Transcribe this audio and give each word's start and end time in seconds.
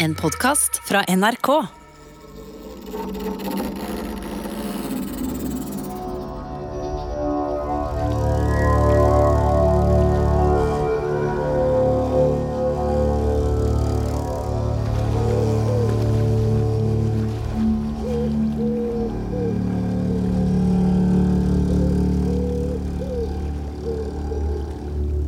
En 0.00 0.14
podkast 0.14 0.80
fra 0.84 1.02
NRK. 1.08 1.48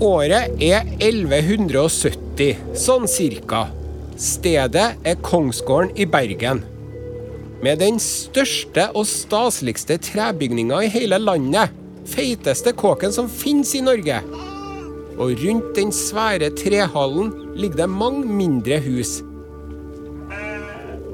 Året 0.00 0.62
er 0.62 0.86
1170, 1.02 2.54
sånn 2.78 3.10
cirka. 3.10 3.66
Stedet 4.20 4.98
er 5.00 5.20
Kongsgården 5.24 5.94
i 5.96 6.04
Bergen. 6.04 6.58
Med 7.64 7.78
den 7.80 7.96
største 8.04 8.90
og 8.92 9.06
staseligste 9.08 9.96
trebygninga 9.96 10.82
i 10.84 10.90
hele 10.92 11.16
landet. 11.16 11.72
Feiteste 12.10 12.74
kåken 12.76 13.14
som 13.16 13.30
finnes 13.32 13.72
i 13.78 13.80
Norge. 13.84 14.18
Og 15.16 15.40
rundt 15.40 15.72
den 15.78 15.88
svære 15.94 16.50
trehallen 16.52 17.32
ligger 17.56 17.86
det 17.86 17.88
mange 17.94 18.28
mindre 18.28 18.82
hus. 18.84 19.22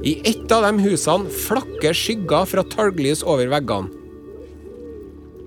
I 0.03 0.19
ett 0.27 0.51
av 0.51 0.67
de 0.67 0.83
husene 0.89 1.31
flakker 1.47 1.95
skygger 1.95 2.51
fra 2.51 2.67
talglys 2.75 3.23
over 3.23 3.47
veggene. 3.55 3.93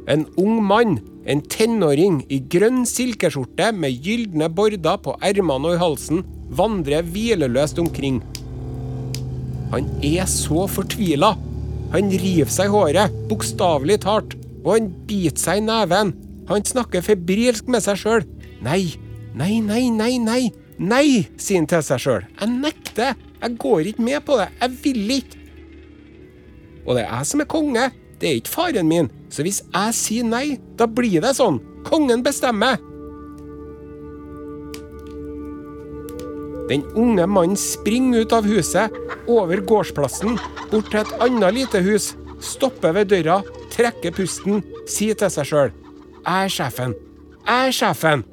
En 0.08 0.26
ung 0.40 0.64
mann, 0.64 1.02
en 1.28 1.44
tenåring 1.44 2.24
i 2.32 2.40
grønn 2.40 2.86
silkeskjorte 2.88 3.74
med 3.76 4.00
gylne 4.00 4.48
border 4.48 5.00
på 5.04 5.20
ermene 5.20 5.74
og 5.74 5.76
i 5.76 5.84
halsen, 5.84 6.28
vandrer 6.56 7.06
hvileløst 7.06 7.80
omkring. 7.82 8.22
Han 9.74 9.90
er 10.06 10.26
så 10.30 10.66
fortvila. 10.70 11.36
Han 11.94 12.10
river 12.22 12.50
seg 12.54 12.70
i 12.70 12.74
håret, 12.74 13.14
bokstavelig 13.30 14.00
talt, 14.06 14.36
og 14.64 14.74
han 14.76 14.90
biter 15.10 15.42
seg 15.42 15.62
i 15.62 15.66
neven. 15.66 16.14
Han 16.50 16.66
snakker 16.66 17.06
febrilsk 17.06 17.70
med 17.70 17.86
seg 17.86 18.02
sjøl. 18.02 18.26
Nei, 18.66 18.96
nei, 19.38 19.60
nei, 19.66 19.86
nei, 19.94 20.16
nei, 20.22 20.42
nei, 20.78 21.06
sier 21.38 21.62
han 21.62 21.70
til 21.70 21.86
seg 21.86 22.04
sjøl. 22.06 22.26
Jeg 22.40 22.56
nekter. 22.60 23.18
Jeg 23.40 23.56
går 23.62 23.92
ikke 23.94 24.04
med 24.04 24.26
på 24.28 24.36
det. 24.42 24.50
Jeg 24.60 24.78
vil 24.84 25.14
ikke. 25.20 25.38
Og 26.86 26.98
det 26.98 27.06
er 27.06 27.12
jeg 27.14 27.30
som 27.30 27.44
er 27.44 27.50
konge. 27.50 27.86
Det 28.20 28.28
er 28.30 28.40
ikke 28.42 28.52
faren 28.52 28.90
min. 28.90 29.08
Så 29.32 29.46
hvis 29.46 29.62
jeg 29.64 29.96
sier 29.96 30.28
nei, 30.28 30.58
da 30.76 30.90
blir 30.90 31.22
det 31.24 31.36
sånn. 31.38 31.62
Kongen 31.88 32.26
bestemmer. 32.26 32.82
Den 36.70 36.84
unge 36.94 37.26
mannen 37.26 37.58
springer 37.58 38.22
ut 38.22 38.34
av 38.34 38.46
huset, 38.46 38.94
over 39.30 39.62
gårdsplassen, 39.66 40.38
bort 40.70 40.92
til 40.92 41.02
et 41.02 41.14
annet 41.26 41.56
lite 41.56 41.82
hus, 41.82 42.12
stopper 42.46 42.94
ved 42.94 43.10
døra, 43.10 43.40
trekker 43.74 44.14
pusten, 44.14 44.62
sier 44.90 45.18
til 45.18 45.32
seg 45.34 45.50
sjøl 45.50 45.72
Jeg 45.72 46.46
er 46.46 46.54
sjefen. 46.54 46.94
Jeg 47.48 47.72
er 47.72 47.74
sjefen. 47.74 48.24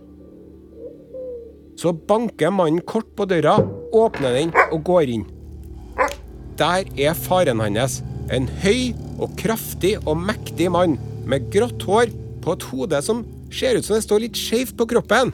Så 1.77 1.93
banker 2.09 2.53
mannen 2.53 2.85
kort 2.85 3.09
på 3.17 3.25
døra, 3.29 3.57
åpner 3.93 4.37
den 4.37 4.53
og 4.71 4.85
går 4.85 5.13
inn. 5.17 5.25
Der 6.61 6.85
er 6.97 7.17
faren 7.17 7.61
hans. 7.61 8.03
En 8.33 8.49
høy 8.63 8.93
og 9.23 9.33
kraftig 9.39 9.95
og 10.05 10.17
mektig 10.19 10.69
mann 10.73 10.97
med 11.29 11.49
grått 11.53 11.85
hår 11.87 12.13
på 12.45 12.57
et 12.57 12.69
hode 12.73 13.01
som 13.05 13.25
ser 13.55 13.79
ut 13.79 13.87
som 13.87 13.97
det 13.97 14.05
står 14.05 14.25
litt 14.25 14.41
skjevt 14.41 14.77
på 14.77 14.89
kroppen. 14.93 15.33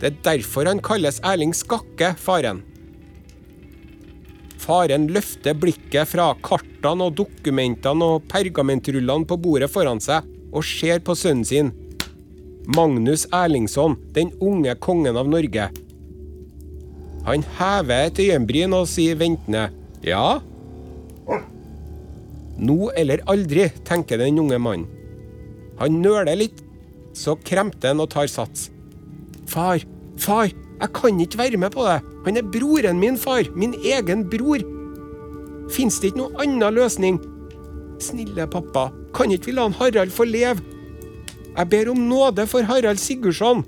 Det 0.00 0.08
er 0.08 0.20
derfor 0.24 0.68
han 0.68 0.80
kalles 0.80 1.20
Erling 1.26 1.52
Skakke, 1.56 2.14
faren. 2.16 2.62
Faren 4.60 5.06
løfter 5.12 5.56
blikket 5.56 6.08
fra 6.12 6.30
kartene 6.44 7.08
og 7.08 7.16
dokumentene 7.18 8.08
og 8.16 8.26
pergamentrullene 8.30 9.28
på 9.28 9.38
bordet 9.40 9.70
foran 9.72 10.00
seg 10.00 10.24
og 10.50 10.64
ser 10.66 11.02
på 11.04 11.16
sønnen 11.16 11.46
sin. 11.46 11.72
Magnus 12.76 13.26
Erlingsson, 13.34 13.96
den 14.16 14.32
unge 14.40 14.74
kongen 14.80 15.16
av 15.20 15.28
Norge. 15.28 15.68
Han 17.26 17.44
hever 17.58 18.08
et 18.08 18.20
øyenbryn 18.24 18.76
og 18.76 18.88
sier 18.88 19.18
ventende 19.20 19.68
ja. 20.06 20.40
Nå 22.60 22.90
eller 22.96 23.24
aldri, 23.28 23.68
tenker 23.88 24.20
den 24.20 24.40
unge 24.40 24.60
mannen. 24.60 24.88
Han 25.80 26.00
nøler 26.04 26.36
litt, 26.36 26.60
så 27.16 27.36
kremter 27.40 27.94
han 27.94 28.04
og 28.04 28.10
tar 28.12 28.28
sats. 28.28 28.68
Far, 29.50 29.82
far, 30.18 30.50
jeg 30.80 30.92
kan 30.94 31.20
ikke 31.20 31.38
være 31.38 31.58
med 31.58 31.74
på 31.74 31.84
det. 31.86 31.98
Han 32.26 32.36
er 32.38 32.50
broren 32.54 33.00
min, 33.02 33.18
far. 33.18 33.48
Min 33.56 33.74
egen 33.74 34.28
bror. 34.30 34.62
Fins 35.74 35.98
det 36.00 36.12
ikke 36.12 36.22
noen 36.22 36.38
annen 36.44 36.76
løsning? 36.76 37.18
Snille 38.00 38.46
pappa, 38.50 38.88
kan 39.14 39.32
ikke 39.34 39.50
vi 39.50 39.56
la 39.58 39.66
han 39.66 39.76
Harald 39.76 40.14
få 40.14 40.24
leve? 40.28 40.62
Jeg 41.50 41.68
ber 41.68 41.90
om 41.90 42.06
nåde 42.08 42.46
for 42.48 42.64
Harald 42.64 43.02
Sigurdsson. 43.02 43.64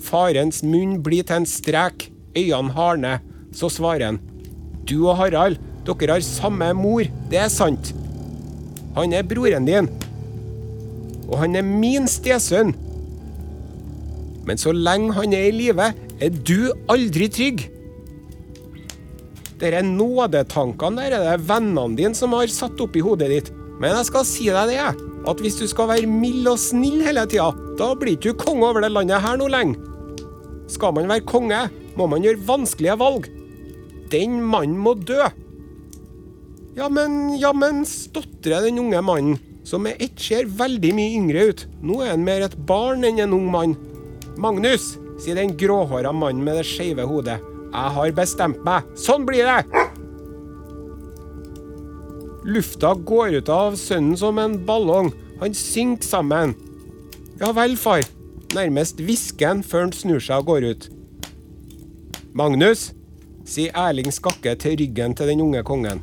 Farens 0.00 0.62
munn 0.64 1.00
blir 1.04 1.26
til 1.26 1.42
en 1.42 1.46
strek, 1.46 2.08
øynene 2.38 2.72
hardner. 2.72 3.18
Så 3.52 3.68
svarer 3.72 4.06
han. 4.06 4.20
Du 4.88 5.08
og 5.08 5.18
Harald, 5.18 5.58
dere 5.84 6.14
har 6.14 6.24
samme 6.24 6.70
mor, 6.76 7.02
det 7.30 7.40
er 7.42 7.50
sant. 7.52 7.92
Han 8.96 9.12
er 9.12 9.26
broren 9.26 9.66
din. 9.68 9.90
Og 11.28 11.38
han 11.42 11.56
er 11.58 11.66
min 11.66 12.08
stesønn. 12.08 12.72
Men 14.48 14.60
så 14.60 14.72
lenge 14.72 15.12
han 15.18 15.34
er 15.36 15.50
i 15.50 15.56
live, 15.56 15.90
er 16.24 16.32
du 16.32 16.70
aldri 16.88 17.28
trygg. 17.32 17.66
Dere 19.58 19.82
nådetankene 19.82 21.02
der 21.02 21.16
er 21.18 21.24
det 21.26 21.48
vennene 21.48 21.98
dine 21.98 22.16
som 22.16 22.36
har 22.36 22.50
satt 22.52 22.78
opp 22.80 22.96
i 22.96 23.02
hodet 23.04 23.28
ditt. 23.32 23.50
Men 23.78 23.92
jeg 23.94 24.08
skal 24.08 24.26
si 24.26 24.46
deg 24.50 24.72
det, 24.72 24.78
at 25.28 25.42
hvis 25.42 25.58
du 25.60 25.66
skal 25.70 25.90
være 25.90 26.10
mild 26.10 26.46
og 26.50 26.60
snill 26.62 27.02
hele 27.04 27.26
tida, 27.30 27.50
da 27.78 27.92
blir 27.98 28.16
ikke 28.16 28.32
du 28.32 28.40
konge 28.40 28.70
over 28.70 28.82
det 28.82 28.92
landet 28.94 29.22
her 29.22 29.38
noe 29.38 29.52
lenge. 29.52 29.76
Skal 30.70 30.94
man 30.96 31.10
være 31.10 31.26
konge, 31.28 31.60
må 31.98 32.06
man 32.10 32.24
gjøre 32.24 32.42
vanskelige 32.48 32.96
valg. 33.00 33.28
Den 34.12 34.40
mannen 34.46 34.78
må 34.80 34.94
dø. 34.96 35.20
Ja, 36.78 36.88
men, 36.92 37.34
ja, 37.40 37.50
men, 37.56 37.82
stotrer 37.88 38.62
den 38.64 38.78
unge 38.80 39.00
mannen, 39.02 39.38
som 39.66 39.82
med 39.84 40.00
ett 40.02 40.20
ser 40.22 40.46
veldig 40.46 40.92
mye 40.94 41.14
yngre 41.18 41.46
ut. 41.50 41.64
Nå 41.82 42.00
er 42.04 42.14
han 42.14 42.26
mer 42.26 42.46
et 42.46 42.54
barn 42.68 43.04
enn 43.06 43.18
en 43.24 43.34
ung 43.36 43.48
mann. 43.52 43.74
Magnus, 44.38 44.92
sier 45.18 45.34
den 45.34 45.56
gråhåra 45.58 46.12
mannen 46.14 46.44
med 46.46 46.60
det 46.60 46.66
skeive 46.68 47.02
hodet. 47.10 47.40
Jeg 47.72 47.94
har 47.96 48.12
bestemt 48.14 48.60
meg. 48.62 48.86
Sånn 48.94 49.26
blir 49.26 49.48
det! 49.48 49.86
Lufta 52.46 52.94
går 52.94 53.40
ut 53.40 53.50
av 53.50 53.74
sønnen 53.76 54.14
som 54.16 54.38
en 54.38 54.54
ballong. 54.68 55.10
Han 55.42 55.58
synker 55.58 56.06
sammen. 56.06 56.54
Ja 57.42 57.50
vel, 57.56 57.74
far. 57.76 58.06
Nærmest 58.54 59.02
hvisker 59.02 59.50
han 59.50 59.66
før 59.66 59.88
han 59.88 59.92
snur 59.92 60.22
seg 60.22 60.40
og 60.40 60.54
går 60.54 60.70
ut. 60.70 60.88
Magnus, 62.38 62.92
sier 63.42 63.74
Erling 63.76 64.14
Skakke 64.14 64.54
til 64.62 64.78
ryggen 64.78 65.18
til 65.18 65.34
den 65.34 65.42
unge 65.44 65.66
kongen. 65.66 66.00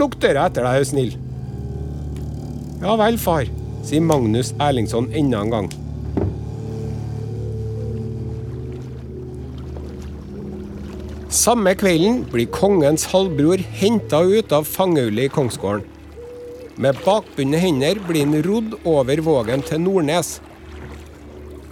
Lukk 0.00 0.16
døra 0.22 0.48
etter 0.48 0.64
deg, 0.64 0.80
er 0.80 0.88
snill. 0.88 1.16
Ja 2.80 2.96
vel, 2.98 3.20
far, 3.20 3.44
sier 3.84 4.04
Magnus 4.04 4.56
Erlingsson 4.56 5.12
enda 5.12 5.44
en 5.44 5.52
gang. 5.52 5.74
Samme 11.36 11.74
kvelden 11.76 12.22
blir 12.32 12.46
kongens 12.48 13.02
halvbror 13.10 13.60
henta 13.76 14.22
ut 14.24 14.52
av 14.56 14.64
fangehullet 14.64 15.26
i 15.26 15.32
Kongsgården. 15.34 15.82
Med 16.80 16.96
bakbundne 17.04 17.58
hender 17.60 17.98
blir 18.08 18.24
han 18.24 18.40
rodd 18.46 18.72
over 18.88 19.20
vågen 19.20 19.60
til 19.68 19.82
Nordnes. 19.84 20.38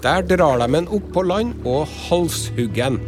Der 0.05 0.21
drar 0.29 0.61
de 0.61 0.69
han 0.69 0.89
opp 0.93 1.07
på 1.15 1.25
land 1.25 1.65
og 1.65 1.89
halshugger 1.89 2.91
ham. 2.91 2.99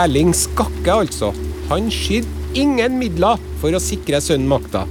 Erling 0.00 0.32
Skakke, 0.32 0.96
altså. 1.02 1.34
Han 1.68 1.92
skyr 1.92 2.24
ingen 2.56 2.96
midler 3.02 3.36
for 3.60 3.76
å 3.76 3.84
sikre 3.84 4.22
sønnen 4.24 4.48
makta. 4.48 4.86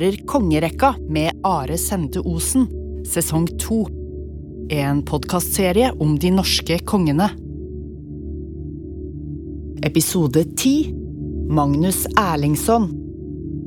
Hører 0.00 0.16
Kongerekka 0.26 0.94
med 1.08 1.40
Are 1.44 1.76
Sende 1.78 2.22
Osen, 2.24 2.64
sesong 3.04 3.44
to. 3.60 3.82
En 4.72 5.02
podkastserie 5.04 5.90
om 6.00 6.14
de 6.18 6.30
norske 6.32 6.78
kongene. 6.88 7.26
Episode 9.84 10.46
ti 10.56 10.72
Magnus 11.52 12.06
Erlingsson. 12.16 12.88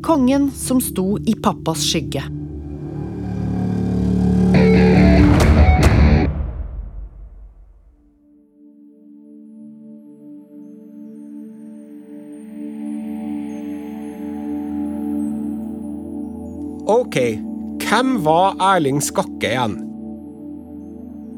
Kongen 0.02 0.50
som 0.58 0.82
sto 0.82 1.20
i 1.22 1.36
pappas 1.38 1.86
skygge. 1.86 2.26
Ok, 16.94 17.16
hvem 17.82 18.10
var 18.22 18.60
Erling 18.62 19.00
Skakke 19.02 19.50
igjen? 19.50 19.80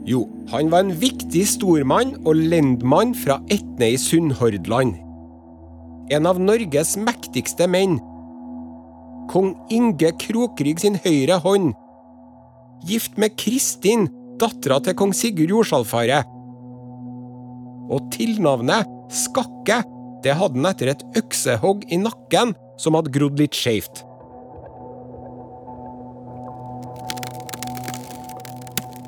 Jo, 0.04 0.26
han 0.52 0.68
var 0.74 0.84
en 0.84 0.96
viktig 1.00 1.46
stormann 1.48 2.10
og 2.28 2.42
lendmann 2.52 3.14
fra 3.16 3.38
Etne 3.54 3.94
i 3.94 4.00
Sunnhordland. 4.02 4.98
En 6.12 6.28
av 6.28 6.42
Norges 6.44 6.92
mektigste 7.00 7.70
menn. 7.72 8.02
Kong 9.32 9.54
Inge 9.72 10.12
Krokrygg 10.26 10.84
sin 10.84 11.00
høyre 11.06 11.38
hånd. 11.46 11.72
Gift 12.90 13.16
med 13.22 13.38
Kristin, 13.40 14.10
dattera 14.42 14.82
til 14.84 14.98
kong 15.00 15.14
Sigurd 15.16 15.54
Jordsalfaret. 15.56 16.28
Og 17.96 18.12
tilnavnet 18.12 18.92
Skakke, 19.24 19.80
det 20.26 20.36
hadde 20.36 20.60
han 20.60 20.70
etter 20.74 20.92
et 20.98 21.08
øksehogg 21.22 21.88
i 21.88 22.02
nakken 22.04 22.52
som 22.82 23.00
hadde 23.00 23.16
grodd 23.16 23.40
litt 23.40 23.56
skeivt. 23.56 24.04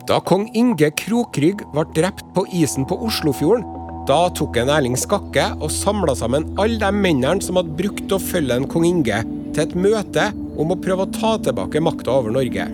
Da 0.07 0.21
kong 0.23 0.45
Inge 0.55 0.87
Krokrygg 0.95 1.65
ble 1.73 1.83
drept 1.91 2.29
på 2.31 2.45
isen 2.55 2.85
på 2.87 2.95
Oslofjorden, 3.03 3.65
da 4.07 4.29
tok 4.31 4.55
en 4.61 4.69
Erling 4.71 4.95
Skakke 4.95 5.49
og 5.57 5.67
samla 5.73 6.13
sammen 6.15 6.45
alle 6.63 6.79
de 6.79 6.91
mennene 6.95 7.43
som 7.43 7.59
hadde 7.59 7.75
brukt 7.75 8.13
å 8.15 8.19
følge 8.23 8.55
en 8.55 8.67
kong 8.71 8.85
Inge, 8.87 9.17
til 9.51 9.65
et 9.65 9.75
møte 9.75 10.29
om 10.55 10.71
å 10.71 10.77
prøve 10.79 11.03
å 11.03 11.11
ta 11.11 11.33
tilbake 11.43 11.81
makta 11.83 12.13
over 12.21 12.31
Norge. 12.31 12.69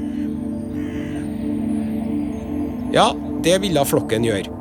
Ja, 2.94 3.08
det 3.42 3.58
ville 3.66 3.88
flokken 3.90 4.30
gjøre. 4.30 4.54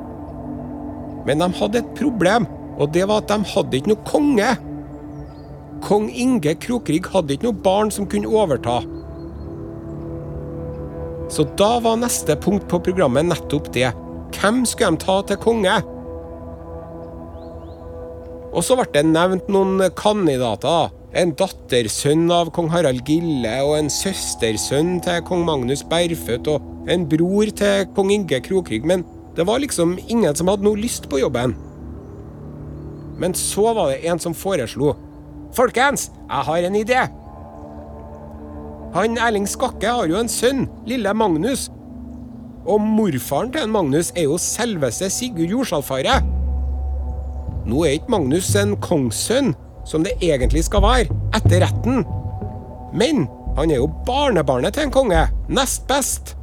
Men 1.29 1.45
de 1.45 1.53
hadde 1.61 1.83
et 1.83 1.93
problem, 2.01 2.49
og 2.81 2.97
det 2.97 3.05
var 3.05 3.21
at 3.21 3.29
de 3.35 3.53
hadde 3.53 3.83
ikke 3.83 3.93
noe 3.93 4.09
konge. 4.09 4.49
Kong 5.85 6.09
Inge 6.09 6.57
Krokrygg 6.65 7.13
hadde 7.13 7.37
ikke 7.37 7.51
noe 7.51 7.65
barn 7.69 7.93
som 7.93 8.09
kunne 8.09 8.33
overta. 8.33 8.81
Så 11.33 11.47
da 11.57 11.79
var 11.81 11.97
neste 11.97 12.37
punkt 12.37 12.67
på 12.69 12.81
programmet 12.85 13.25
nettopp 13.25 13.71
det. 13.73 13.89
Hvem 14.37 14.67
skulle 14.69 14.93
de 14.93 15.01
ta 15.01 15.15
til 15.25 15.39
konge? 15.41 15.79
Og 18.53 18.61
så 18.61 18.77
ble 18.77 18.85
det 18.93 19.07
nevnt 19.09 19.49
noen 19.53 19.81
kandidater. 19.97 20.93
En 21.17 21.33
dattersønn 21.37 22.27
av 22.33 22.51
kong 22.57 22.69
Harald 22.73 23.01
Gille, 23.09 23.53
og 23.65 23.79
en 23.79 23.89
søstersønn 23.93 24.99
til 25.05 25.25
kong 25.29 25.47
Magnus 25.49 25.85
Berføt, 25.89 26.49
og 26.53 26.89
en 26.93 27.09
bror 27.09 27.53
til 27.57 27.89
kong 27.97 28.13
Inge 28.13 28.41
Krokrygg. 28.45 28.85
Men 28.89 29.07
det 29.37 29.49
var 29.49 29.65
liksom 29.65 29.97
ingen 30.09 30.37
som 30.37 30.53
hadde 30.53 30.69
noe 30.69 30.81
lyst 30.81 31.09
på 31.09 31.21
jobben. 31.21 31.57
Men 33.21 33.37
så 33.37 33.73
var 33.73 33.93
det 33.93 34.05
en 34.09 34.21
som 34.21 34.37
foreslo. 34.37 34.93
Folkens, 35.57 36.11
jeg 36.29 36.49
har 36.49 36.69
en 36.69 36.81
idé! 36.81 37.09
Han 38.93 39.17
Erling 39.17 39.47
Skakke 39.49 39.89
har 39.89 40.11
jo 40.11 40.19
en 40.21 40.29
sønn, 40.29 40.67
lille 40.85 41.13
Magnus. 41.17 41.71
Og 42.69 42.81
morfaren 42.85 43.53
til 43.55 43.65
en 43.65 43.73
Magnus 43.73 44.13
er 44.13 44.27
jo 44.29 44.37
selveste 44.41 45.09
Sigurd 45.11 45.49
Jordsalfaret. 45.49 46.27
Nå 47.67 47.87
er 47.87 47.97
ikke 47.97 48.13
Magnus 48.13 48.51
en 48.59 48.75
kongssønn, 48.85 49.55
som 49.89 50.05
det 50.05 50.13
egentlig 50.21 50.67
skal 50.67 50.85
være, 50.85 51.17
etter 51.39 51.65
retten. 51.65 52.03
Men 52.93 53.25
han 53.57 53.73
er 53.73 53.81
jo 53.81 53.89
barnebarnet 54.07 54.77
til 54.77 54.87
en 54.87 54.95
konge. 54.95 55.25
Nest 55.49 55.89
best. 55.89 56.37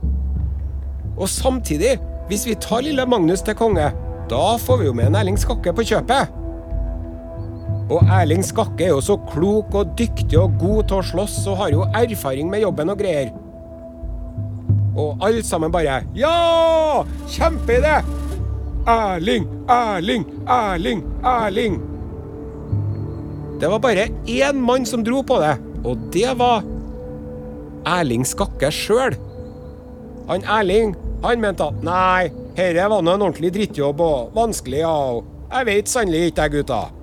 Og 1.19 1.29
samtidig, 1.29 1.99
hvis 2.31 2.47
vi 2.49 2.57
tar 2.57 2.81
lille 2.81 3.05
Magnus 3.05 3.45
til 3.45 3.57
konge, 3.59 3.91
da 4.29 4.43
får 4.57 4.81
vi 4.81 4.89
jo 4.89 4.97
med 4.97 5.11
en 5.11 5.21
Erling 5.21 5.37
Skakke 5.39 5.73
på 5.75 5.85
kjøpet. 5.91 6.38
Og 7.89 8.05
Erling 8.05 8.43
Skakke 8.45 8.85
er 8.85 8.93
jo 8.93 9.01
så 9.01 9.15
klok 9.31 9.73
og 9.77 9.93
dyktig 9.97 10.37
og 10.37 10.57
god 10.61 10.89
til 10.89 10.99
å 10.99 11.05
slåss 11.09 11.37
og 11.49 11.61
har 11.63 11.73
jo 11.73 11.87
erfaring 11.97 12.51
med 12.51 12.61
jobben 12.61 12.93
og 12.93 12.99
greier. 13.01 13.31
Og 14.99 15.21
alle 15.25 15.41
sammen 15.45 15.73
bare 15.73 16.03
Ja! 16.17 17.05
Kjempeidé! 17.29 17.99
Erling, 18.89 19.45
Erling, 19.69 20.25
Erling, 20.47 21.01
Erling. 21.25 21.79
Det 23.59 23.69
var 23.69 23.81
bare 23.83 24.07
én 24.25 24.61
mann 24.63 24.85
som 24.87 25.03
dro 25.03 25.19
på 25.21 25.39
det, 25.41 25.57
og 25.83 25.97
det 26.13 26.31
var 26.39 26.63
Erling 27.85 28.25
Skakke 28.25 28.71
sjøl. 28.73 29.17
Han 30.29 30.45
Erling, 30.45 30.95
han 31.25 31.41
mente 31.43 31.67
at 31.67 31.83
nei, 31.85 32.29
herre 32.57 32.87
var 32.93 33.03
nå 33.03 33.17
en 33.17 33.27
ordentlig 33.27 33.51
drittjobb 33.57 34.01
og 34.01 34.31
vanskelig, 34.37 34.79
ja, 34.85 34.95
jeg 35.49 35.69
veit 35.69 35.91
sannelig 35.91 36.31
ikke, 36.31 36.47
jeg, 36.47 36.55
gutta. 36.59 36.98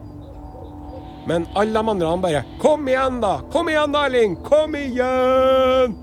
Men 1.27 1.47
alle 1.59 1.75
de 1.75 1.91
andre 1.91 2.11
han 2.11 2.23
bare 2.23 2.43
Kom 2.63 2.89
igjen, 2.89 3.21
da! 3.23 3.41
Kom 3.53 3.71
igjen, 3.71 3.95
Erling! 3.99 4.37
Kom 4.47 4.77
igjen! 4.79 5.97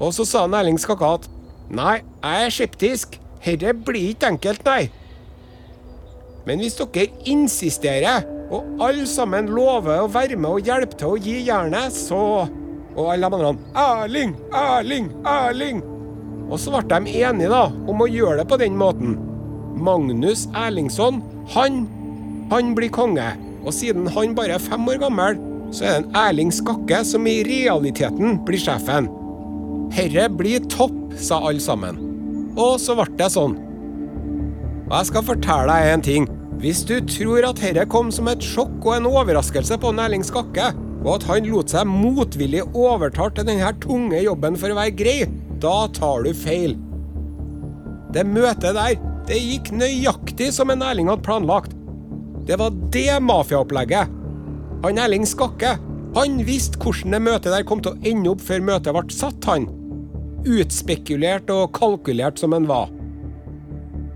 Og 0.00 0.12
så 0.16 0.26
sa 0.26 0.44
han 0.46 0.56
Erling 0.58 0.80
Skakka 0.80 1.14
at 1.18 1.30
Nei, 1.74 2.02
jeg 2.20 2.44
er 2.44 2.52
skeptisk. 2.52 3.16
Herre 3.44 3.72
blir 3.72 4.10
ikke 4.12 4.28
enkelt, 4.34 4.66
nei. 4.68 4.90
Men 6.44 6.60
hvis 6.60 6.76
dere 6.76 7.08
insisterer, 7.28 8.26
og 8.52 8.82
alle 8.84 9.06
sammen 9.08 9.48
lover 9.48 10.02
å 10.02 10.10
være 10.12 10.36
med 10.36 10.58
og 10.58 10.68
hjelpe 10.68 10.98
til 11.00 11.14
å 11.14 11.20
gi 11.20 11.38
jernet, 11.46 11.96
så 11.96 12.44
Og 12.94 13.08
alle 13.10 13.26
de 13.26 13.40
andre 13.40 13.80
Erling! 13.80 14.36
Erling! 14.54 15.08
Erling! 15.26 15.80
Og 16.44 16.60
så 16.60 16.70
ble 16.70 16.84
de 16.92 17.16
enige 17.24 17.50
da, 17.50 17.64
om 17.88 18.04
å 18.04 18.06
gjøre 18.06 18.42
det 18.42 18.48
på 18.52 18.60
den 18.60 18.76
måten. 18.78 19.16
Magnus 19.74 20.44
Erlingsson, 20.54 21.22
han 21.56 21.86
han 22.50 22.74
blir 22.76 22.92
konge, 22.92 23.26
og 23.64 23.74
siden 23.74 24.08
han 24.12 24.34
bare 24.36 24.58
er 24.58 24.62
fem 24.62 24.88
år 24.90 25.00
gammel, 25.02 25.38
så 25.74 25.84
er 25.84 25.94
det 25.94 26.00
en 26.04 26.16
Erling 26.20 26.52
Skakke 26.54 27.00
som 27.06 27.26
i 27.26 27.40
realiteten 27.46 28.38
blir 28.46 28.60
sjefen. 28.60 29.08
Herre 29.94 30.28
blir 30.30 30.64
topp, 30.70 30.96
sa 31.18 31.40
alle 31.48 31.62
sammen. 31.62 31.98
Og 32.54 32.76
så 32.82 32.96
ble 32.98 33.08
det 33.18 33.30
sånn. 33.34 33.56
Og 34.84 34.94
jeg 34.98 35.10
skal 35.10 35.26
fortelle 35.26 35.70
deg 35.70 35.92
en 35.92 36.04
ting. 36.04 36.26
Hvis 36.62 36.84
du 36.86 36.96
tror 37.08 37.46
at 37.48 37.60
herre 37.62 37.84
kom 37.90 38.12
som 38.14 38.28
et 38.30 38.44
sjokk 38.44 38.76
og 38.84 38.94
en 38.96 39.08
overraskelse 39.10 39.78
på 39.80 39.92
Erling 40.04 40.24
Skakke, 40.26 40.70
og 41.04 41.10
at 41.18 41.26
han 41.28 41.48
lot 41.50 41.72
seg 41.72 41.88
motvillig 41.90 42.62
overtale 42.70 43.34
til 43.36 43.48
denne 43.50 43.72
tunge 43.82 44.22
jobben 44.24 44.56
for 44.60 44.72
å 44.72 44.78
være 44.78 44.94
grei, 44.96 45.18
da 45.60 45.84
tar 45.96 46.24
du 46.24 46.32
feil. 46.36 46.78
Det 48.14 48.24
møtet 48.28 48.76
der, 48.76 48.94
det 49.28 49.40
gikk 49.40 49.72
nøyaktig 49.74 50.52
som 50.54 50.70
en 50.72 50.84
Erling 50.86 51.10
hadde 51.10 51.26
planlagt. 51.26 51.74
Det 52.46 52.58
var 52.60 52.74
det 52.92 53.22
mafiaopplegget. 53.24 54.10
Han 54.84 55.00
Erling 55.00 55.24
Skakke, 55.26 55.78
han 56.14 56.36
visste 56.46 56.78
hvordan 56.78 57.16
det 57.16 57.22
møtet 57.24 57.54
der 57.54 57.64
kom 57.66 57.80
til 57.82 57.94
å 57.94 58.10
ende 58.10 58.34
opp 58.34 58.44
før 58.44 58.60
møtet 58.64 58.94
ble 58.94 59.14
satt, 59.14 59.48
han. 59.48 59.66
Utspekulert 60.44 61.48
og 61.54 61.72
kalkulert 61.76 62.38
som 62.40 62.52
han 62.52 62.68
var. 62.68 62.92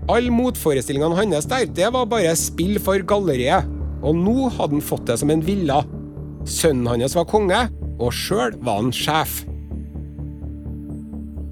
Alle 0.09 0.33
motforestillingene 0.33 1.17
hans 1.17 1.49
der, 1.49 1.65
det 1.65 1.89
var 1.93 2.07
bare 2.09 2.35
spill 2.37 2.79
for 2.81 3.01
galleriet. 3.05 3.67
Og 3.99 4.15
nå 4.15 4.47
hadde 4.55 4.77
han 4.77 4.85
fått 4.85 5.09
det 5.09 5.19
som 5.21 5.33
en 5.33 5.43
villa. 5.43 5.81
Sønnen 6.47 6.87
hans 6.87 7.17
var 7.17 7.27
konge, 7.29 7.65
og 7.99 8.13
sjøl 8.15 8.55
var 8.63 8.79
han 8.83 8.93
sjef. 8.95 9.41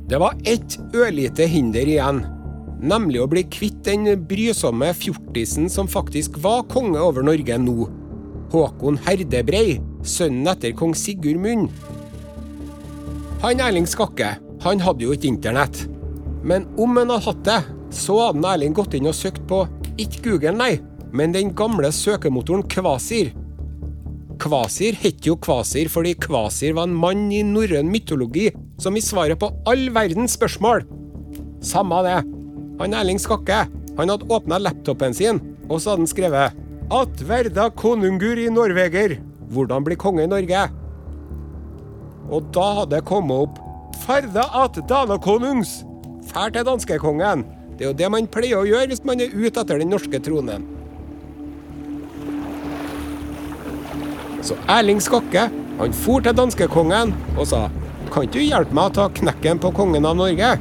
Det 0.07 0.22
var 0.22 0.38
ett 0.48 0.77
ørlite 0.96 1.50
hinder 1.51 1.89
igjen 1.89 2.24
nemlig 2.81 3.22
å 3.24 3.29
bli 3.29 3.43
kvitt 3.51 3.79
den 3.86 4.07
brysomme 4.29 4.89
fjortisen 4.98 5.69
som 5.72 5.89
faktisk 5.89 6.38
var 6.43 6.65
konge 6.72 7.01
over 7.01 7.25
Norge 7.25 7.57
nå. 7.62 7.88
Håkon 8.53 9.00
Herdebrei, 9.03 9.79
sønnen 10.07 10.48
etter 10.53 10.75
kong 10.77 10.93
Sigurd 10.96 11.41
Munn. 11.43 11.67
Han 13.43 13.62
Erling 13.62 13.88
Skakke, 13.89 14.38
han 14.63 14.81
hadde 14.81 15.05
jo 15.05 15.15
ikke 15.15 15.29
internett. 15.29 15.84
Men 16.48 16.65
om 16.79 16.96
han 16.98 17.12
hadde 17.12 17.25
hatt 17.27 17.43
det, 17.48 17.60
så 17.93 18.19
hadde 18.27 18.48
Erling 18.53 18.77
gått 18.77 18.96
inn 18.98 19.10
og 19.10 19.17
søkt 19.17 19.43
på 19.50 19.65
ikke 20.00 20.24
Google, 20.29 20.55
nei, 20.57 20.77
men 21.12 21.34
den 21.36 21.51
gamle 21.57 21.91
søkemotoren 21.93 22.65
Kvasir. 22.69 23.34
Kvasir 24.38 24.98
het 25.01 25.25
jo 25.25 25.34
Kvasir 25.41 25.89
fordi 25.89 26.13
Kvasir 26.22 26.75
var 26.77 26.88
en 26.88 26.98
mann 26.98 27.25
i 27.34 27.41
norrøn 27.46 27.89
mytologi 27.89 28.51
som 28.81 28.96
i 28.96 29.01
svaret 29.01 29.39
på 29.41 29.50
all 29.69 29.88
verdens 29.96 30.38
spørsmål. 30.38 30.86
Samme 31.65 32.03
det, 32.05 32.19
han 32.79 32.96
Erling 32.98 33.22
Skakke 33.22 33.65
han 33.98 34.12
hadde 34.13 34.27
åpna 34.29 34.60
laptopen 34.62 35.15
sin, 35.17 35.39
og 35.67 35.81
så 35.81 35.93
hadde 35.93 36.03
han 36.05 36.12
skrevet 36.12 36.65
At 36.93 37.24
verda 37.27 37.69
konungur 37.75 38.39
i 38.39 38.50
Norveger. 38.53 39.17
Hvordan 39.51 39.84
bli 39.84 39.98
konge 40.00 40.24
i 40.24 40.29
Norge? 40.29 40.67
og 42.27 42.48
da 42.55 42.65
hadde 42.81 42.98
det 42.98 43.05
kommet 43.07 43.48
opp 43.48 43.60
'Ferda 43.98 44.46
at 44.63 44.77
danakonungs! 44.89 45.84
Fær 46.27 46.51
til 46.53 46.65
danskekongen! 46.67 47.46
Det 47.77 47.86
er 47.86 47.89
jo 47.91 47.98
det 47.98 48.10
man 48.12 48.27
pleier 48.27 48.60
å 48.60 48.67
gjøre 48.67 48.89
hvis 48.91 49.03
man 49.07 49.22
er 49.22 49.34
ute 49.34 49.62
etter 49.62 49.79
den 49.79 49.91
norske 49.93 50.19
tronen. 50.24 50.65
Så 54.43 54.57
Erling 54.72 55.01
Skakke 55.03 55.48
han 55.79 55.93
for 55.93 56.24
til 56.24 56.36
danskekongen 56.36 57.13
og 57.38 57.46
sa 57.48 57.67
Kan 58.12 58.29
du 58.31 58.39
hjelpe 58.39 58.74
meg 58.74 58.91
å 58.91 58.96
ta 58.96 59.10
knekken 59.12 59.60
på 59.60 59.74
kongen 59.75 60.05
av 60.07 60.15
Norge? 60.15 60.55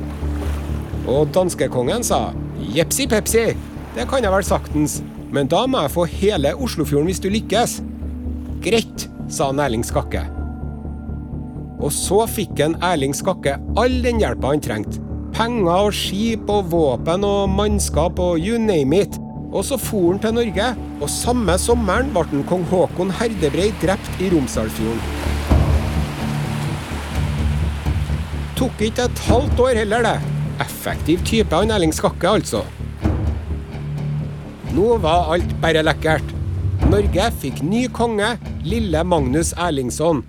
Og 1.07 1.29
danskekongen 1.35 2.03
sa 2.07 2.33
Jepsi 2.75 3.07
pepsi, 3.11 3.53
det 3.95 4.07
kan 4.11 4.25
jeg 4.25 4.33
vel 4.33 4.47
saktens, 4.47 5.01
men 5.33 5.49
da 5.51 5.63
må 5.71 5.85
jeg 5.85 5.95
få 5.95 6.07
hele 6.11 6.55
Oslofjorden 6.59 7.09
hvis 7.11 7.23
du 7.23 7.29
lykkes. 7.31 7.79
Greit, 8.65 9.07
sa 9.31 9.53
Erling 9.53 9.85
Skakke. 9.87 10.25
Og 11.77 11.93
så 11.93 12.23
fikk 12.31 12.61
en 12.65 12.77
Erling 12.85 13.15
Skakke 13.15 13.59
all 13.79 14.01
den 14.05 14.23
hjelpa 14.23 14.55
han 14.55 14.65
trengte. 14.65 15.03
Penger 15.37 15.91
og 15.91 15.95
skip 15.95 16.49
og 16.49 16.71
våpen 16.73 17.25
og 17.29 17.51
mannskap 17.53 18.19
og 18.23 18.41
you 18.41 18.59
name 18.59 19.03
it. 19.05 19.19
Og 19.53 19.65
så 19.69 19.79
for 19.81 20.15
han 20.15 20.21
til 20.23 20.35
Norge, 20.37 20.71
og 21.01 21.13
samme 21.13 21.55
sommeren 21.61 22.09
ble 22.15 22.25
den 22.33 22.47
kong 22.49 22.65
Haakon 22.73 23.13
Herdebrei 23.21 23.69
drept 23.83 24.23
i 24.25 24.31
Romsdalsfjorden. 24.33 25.05
Tok 28.57 28.89
ikke 28.89 29.05
et 29.05 29.29
halvt 29.29 29.61
år 29.69 29.85
heller, 29.85 30.09
det. 30.09 30.36
Effektiv 30.61 31.25
type 31.29 31.53
han 31.53 31.71
Erling 31.71 31.93
Skakke, 31.95 32.29
altså. 32.39 32.63
Nå 34.77 34.97
var 35.01 35.33
alt 35.35 35.53
bare 35.63 35.85
lekkert. 35.85 36.33
Norge 36.91 37.29
fikk 37.41 37.63
ny 37.65 37.87
konge, 37.93 38.35
lille 38.65 39.03
Magnus 39.05 39.53
Erlingsson. 39.57 40.23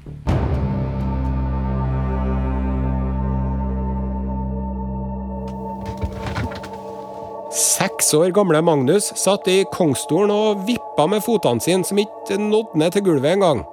Seks 7.57 8.11
år 8.13 8.31
gamle 8.35 8.61
Magnus 8.61 9.09
satt 9.19 9.47
i 9.51 9.61
kongsstolen 9.73 10.31
og 10.33 10.63
vippa 10.67 11.07
med 11.09 11.23
fotene 11.25 11.63
sine 11.63 11.87
som 11.87 11.99
ikke 12.01 12.39
nådde 12.41 12.79
ned 12.79 12.95
til 12.95 13.05
gulvet 13.07 13.37
engang. 13.37 13.63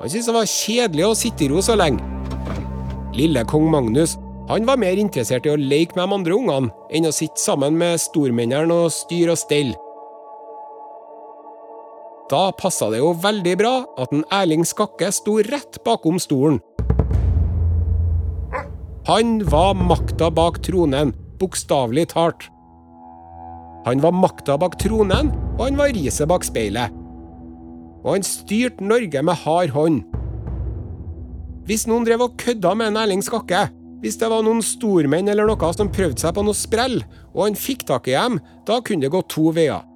Han 0.00 0.10
syntes 0.10 0.28
det 0.28 0.34
var 0.34 0.50
kjedelig 0.50 1.06
å 1.06 1.14
sitte 1.18 1.46
i 1.46 1.50
ro 1.52 1.62
så 1.62 1.76
lenge. 1.78 2.02
Lille 3.14 3.44
kong 3.48 3.68
Magnus 3.70 4.16
han 4.52 4.66
var 4.68 4.76
mer 4.76 4.98
interessert 5.00 5.46
i 5.48 5.52
å 5.52 5.56
leke 5.56 5.96
med 5.96 6.04
de 6.04 6.16
andre 6.18 6.34
ungene 6.36 6.88
enn 6.92 7.08
å 7.08 7.14
sitte 7.14 7.40
sammen 7.40 7.78
med 7.80 8.00
stormennene 8.02 8.74
og 8.84 8.92
styre 8.92 9.32
og 9.32 9.40
stelle. 9.40 9.78
Da 12.28 12.50
passa 12.56 12.90
det 12.92 13.00
jo 13.00 13.14
veldig 13.16 13.54
bra 13.60 13.72
at 14.00 14.12
en 14.12 14.26
Erling 14.32 14.66
Skakke 14.68 15.08
sto 15.12 15.38
rett 15.48 15.80
bakom 15.86 16.20
stolen. 16.20 16.60
Han 19.08 19.40
var 19.48 19.72
makta 19.74 20.28
bak 20.30 20.60
tronen, 20.64 21.16
bokstavelig 21.40 22.10
talt. 22.12 22.48
Han 23.88 24.04
var 24.04 24.14
makta 24.14 24.60
bak 24.60 24.76
tronen, 24.78 25.32
og 25.56 25.66
han 25.66 25.80
var 25.80 25.96
riset 25.96 26.28
bak 26.30 26.44
speilet. 26.46 26.92
Og 28.04 28.18
han 28.18 28.24
styrte 28.26 28.84
Norge 28.84 29.24
med 29.24 29.40
hard 29.46 29.72
hånd. 29.74 30.02
Hvis 31.66 31.88
noen 31.88 32.04
drev 32.06 32.28
og 32.28 32.36
kødda 32.42 32.76
med 32.78 32.92
en 32.92 33.00
Erling 33.02 33.24
Skakke, 33.24 33.70
hvis 34.02 34.18
det 34.18 34.28
var 34.32 34.42
noen 34.42 34.60
stormenn 34.66 35.30
eller 35.30 35.46
noe 35.46 35.72
som 35.76 35.90
prøvde 35.94 36.18
seg 36.20 36.34
på 36.34 36.42
noe 36.42 36.58
sprell, 36.58 36.98
og 37.32 37.46
han 37.46 37.58
fikk 37.58 37.86
tak 37.88 38.10
i 38.10 38.16
dem, 38.16 38.40
da 38.66 38.80
kunne 38.82 39.06
det 39.06 39.12
gå 39.14 39.22
to 39.30 39.52
veier. 39.54 39.86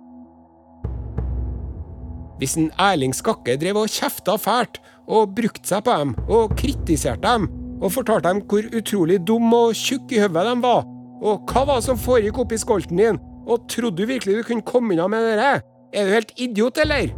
Hvis 2.39 2.55
en 2.61 2.69
Erling 2.79 3.17
Skakke 3.17 3.57
drev 3.59 3.81
og 3.81 3.91
kjefta 3.91 4.37
fælt, 4.39 4.79
og 5.07 5.33
brukte 5.35 5.67
seg 5.67 5.85
på 5.87 5.95
dem, 5.99 6.13
og 6.31 6.55
kritiserte 6.59 7.23
dem, 7.27 7.49
og 7.81 7.93
fortalte 7.93 8.31
dem 8.31 8.43
hvor 8.49 8.67
utrolig 8.79 9.19
dum 9.27 9.53
og 9.55 9.75
tjukk 9.77 10.15
i 10.15 10.21
hodet 10.23 10.45
de 10.49 10.55
var, 10.63 10.87
og 11.17 11.51
hva 11.51 11.65
var 11.65 11.81
det 11.81 11.87
som 11.89 11.99
foregikk 11.99 12.39
oppi 12.45 12.59
skolten 12.61 13.01
din, 13.01 13.19
og 13.47 13.67
trodde 13.71 14.03
du 14.03 14.11
virkelig 14.11 14.39
du 14.39 14.47
kunne 14.47 14.67
komme 14.67 14.95
unna 14.95 15.09
med 15.11 15.27
det? 15.41 15.55
Er 15.97 16.07
du 16.07 16.15
helt 16.15 16.33
idiot, 16.37 16.79
eller? 16.83 17.11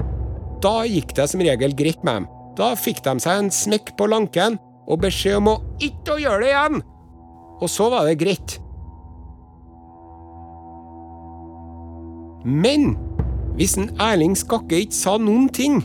Da 0.62 0.82
gikk 0.88 1.14
det 1.16 1.28
som 1.30 1.42
regel 1.44 1.74
greit 1.76 2.00
med 2.06 2.20
dem. 2.20 2.30
Da 2.58 2.72
fikk 2.78 3.04
de 3.04 3.14
seg 3.22 3.42
en 3.42 3.52
smekk 3.54 3.94
på 3.98 4.08
lanken 4.10 4.58
og 4.88 5.02
beskjed 5.04 5.38
om 5.40 5.52
å 5.52 5.58
ikke 5.84 6.16
å 6.16 6.22
gjøre 6.22 6.44
det 6.44 6.52
igjen. 6.54 6.80
Og 7.58 7.70
så 7.70 7.88
var 7.92 8.08
det 8.08 8.18
greit. 8.20 8.56
Men 12.48 12.94
hvis 13.58 13.74
en 13.76 13.90
Erling 14.00 14.36
Skakke 14.38 14.84
ikke 14.84 14.96
sa 14.96 15.16
noen 15.20 15.48
ting, 15.52 15.82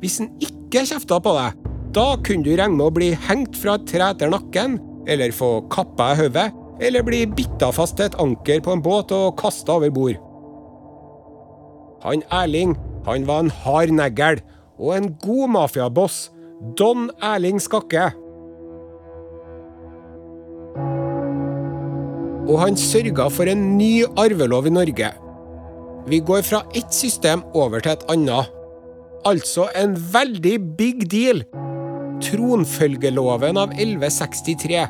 hvis 0.00 0.18
en 0.22 0.32
ikke 0.42 0.86
kjefta 0.88 1.20
på 1.22 1.34
deg, 1.36 1.60
da 1.94 2.06
kunne 2.26 2.46
du 2.46 2.54
regne 2.56 2.74
med 2.78 2.88
å 2.88 2.94
bli 2.96 3.12
hengt 3.28 3.58
fra 3.60 3.76
et 3.78 3.86
tre 3.90 4.08
etter 4.10 4.32
nakken, 4.32 4.80
eller 5.06 5.34
få 5.36 5.58
kappa 5.70 6.10
i 6.14 6.18
hodet, 6.24 6.48
eller 6.82 7.04
bli 7.06 7.22
bitta 7.30 7.68
fast 7.72 7.98
til 7.98 8.08
et 8.08 8.18
anker 8.18 8.64
på 8.64 8.72
en 8.74 8.82
båt 8.82 9.12
og 9.14 9.36
kasta 9.38 9.76
over 9.76 9.92
bord. 9.94 10.18
Han 12.04 12.24
Erling, 12.34 12.74
han 13.06 13.28
var 13.28 13.44
en 13.44 13.54
hard 13.62 13.94
negl 13.94 14.40
og 14.80 14.96
en 14.96 15.12
god 15.22 15.54
mafiaboss. 15.54 16.28
Don 16.78 17.10
Erling 17.22 17.60
Skakke. 17.62 18.10
Og 22.44 22.58
han 22.60 22.76
sørga 22.76 23.30
for 23.32 23.48
en 23.48 23.62
ny 23.78 24.04
arvelov 24.20 24.68
i 24.68 24.74
Norge. 24.74 25.10
Vi 26.04 26.20
går 26.20 26.42
fra 26.44 26.60
ett 26.76 26.92
system 26.92 27.42
over 27.56 27.80
til 27.80 27.94
et 27.94 28.04
annet. 28.12 28.50
Altså 29.24 29.70
en 29.80 29.96
veldig 29.96 30.58
big 30.76 31.06
deal. 31.08 31.40
Tronfølgeloven 32.24 33.56
av 33.60 33.72
1163. 33.72 34.84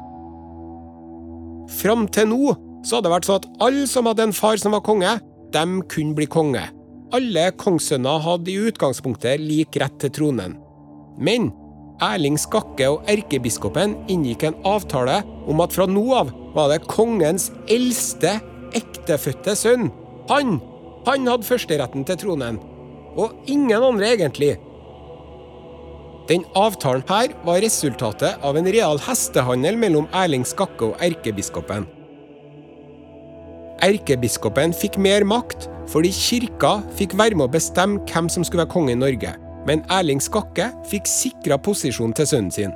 Fram 1.79 2.09
til 2.11 2.29
nå 2.33 2.55
så 2.85 2.99
hadde 2.99 3.07
det 3.07 3.15
vært 3.15 3.29
sånn 3.29 3.41
at 3.41 3.51
alle 3.65 3.87
som 3.89 4.11
hadde 4.11 4.27
en 4.27 4.37
far 4.37 4.59
som 4.61 4.75
var 4.77 4.83
konge, 4.85 5.15
dem 5.55 5.79
kunne 5.89 6.19
bli 6.19 6.27
konge. 6.29 6.67
Alle 7.15 7.47
kongssønner 7.57 8.21
hadde 8.27 8.51
i 8.51 8.61
utgangspunktet 8.69 9.41
lik 9.41 9.79
rett 9.81 9.95
til 10.03 10.13
tronen. 10.13 10.59
Men 11.17 11.53
Erling 12.03 12.37
Skakke 12.41 12.91
og 12.91 13.07
erkebiskopen 13.09 13.95
inngikk 14.11 14.49
en 14.49 14.59
avtale 14.67 15.21
om 15.47 15.63
at 15.63 15.73
fra 15.77 15.87
nå 15.87 16.03
av 16.19 16.33
var 16.55 16.71
det 16.73 16.85
kongens 16.91 17.51
eldste 17.71 18.39
ektefødte 18.75 19.57
sønn. 19.59 19.91
Han! 20.31 20.61
Han 21.05 21.27
hadde 21.29 21.45
førsteretten 21.45 22.07
til 22.09 22.17
tronen. 22.23 22.61
Og 23.21 23.35
ingen 23.47 23.77
andre, 23.77 24.15
egentlig. 24.15 24.55
Den 26.29 26.47
avtalen 26.57 27.05
her 27.11 27.35
var 27.45 27.61
resultatet 27.61 28.41
av 28.41 28.57
en 28.57 28.71
real 28.73 29.01
hestehandel 29.05 29.77
mellom 29.77 30.09
Erling 30.17 30.47
Skakke 30.49 30.89
og 30.89 31.03
erkebiskopen. 31.05 31.85
Erkebiskopen 33.85 34.73
fikk 34.73 34.97
mer 34.97 35.27
makt 35.29 35.69
fordi 35.93 36.09
kirka 36.17 36.79
fikk 36.97 37.13
være 37.21 37.37
med 37.37 37.51
å 37.51 37.53
bestemme 37.53 38.01
hvem 38.09 38.31
som 38.33 38.47
skulle 38.47 38.65
være 38.65 38.73
konge 38.73 38.95
i 38.95 38.97
Norge, 38.97 39.35
men 39.69 39.85
Erling 39.93 40.23
Skakke 40.25 40.71
fikk 40.89 41.11
sikra 41.11 41.61
posisjonen 41.61 42.17
til 42.17 42.31
sønnen 42.31 42.57
sin. 42.57 42.73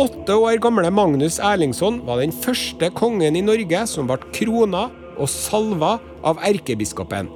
Åtte 0.00 0.32
år 0.34 0.56
gamle 0.56 0.88
Magnus 0.88 1.34
Erlingsson 1.36 1.98
var 2.06 2.22
den 2.22 2.30
første 2.32 2.88
kongen 2.96 3.36
i 3.36 3.42
Norge 3.44 3.82
som 3.90 4.06
ble 4.08 4.16
krona 4.32 4.86
og 5.20 5.28
salva 5.28 5.98
av 6.24 6.40
erkebiskopen. 6.48 7.28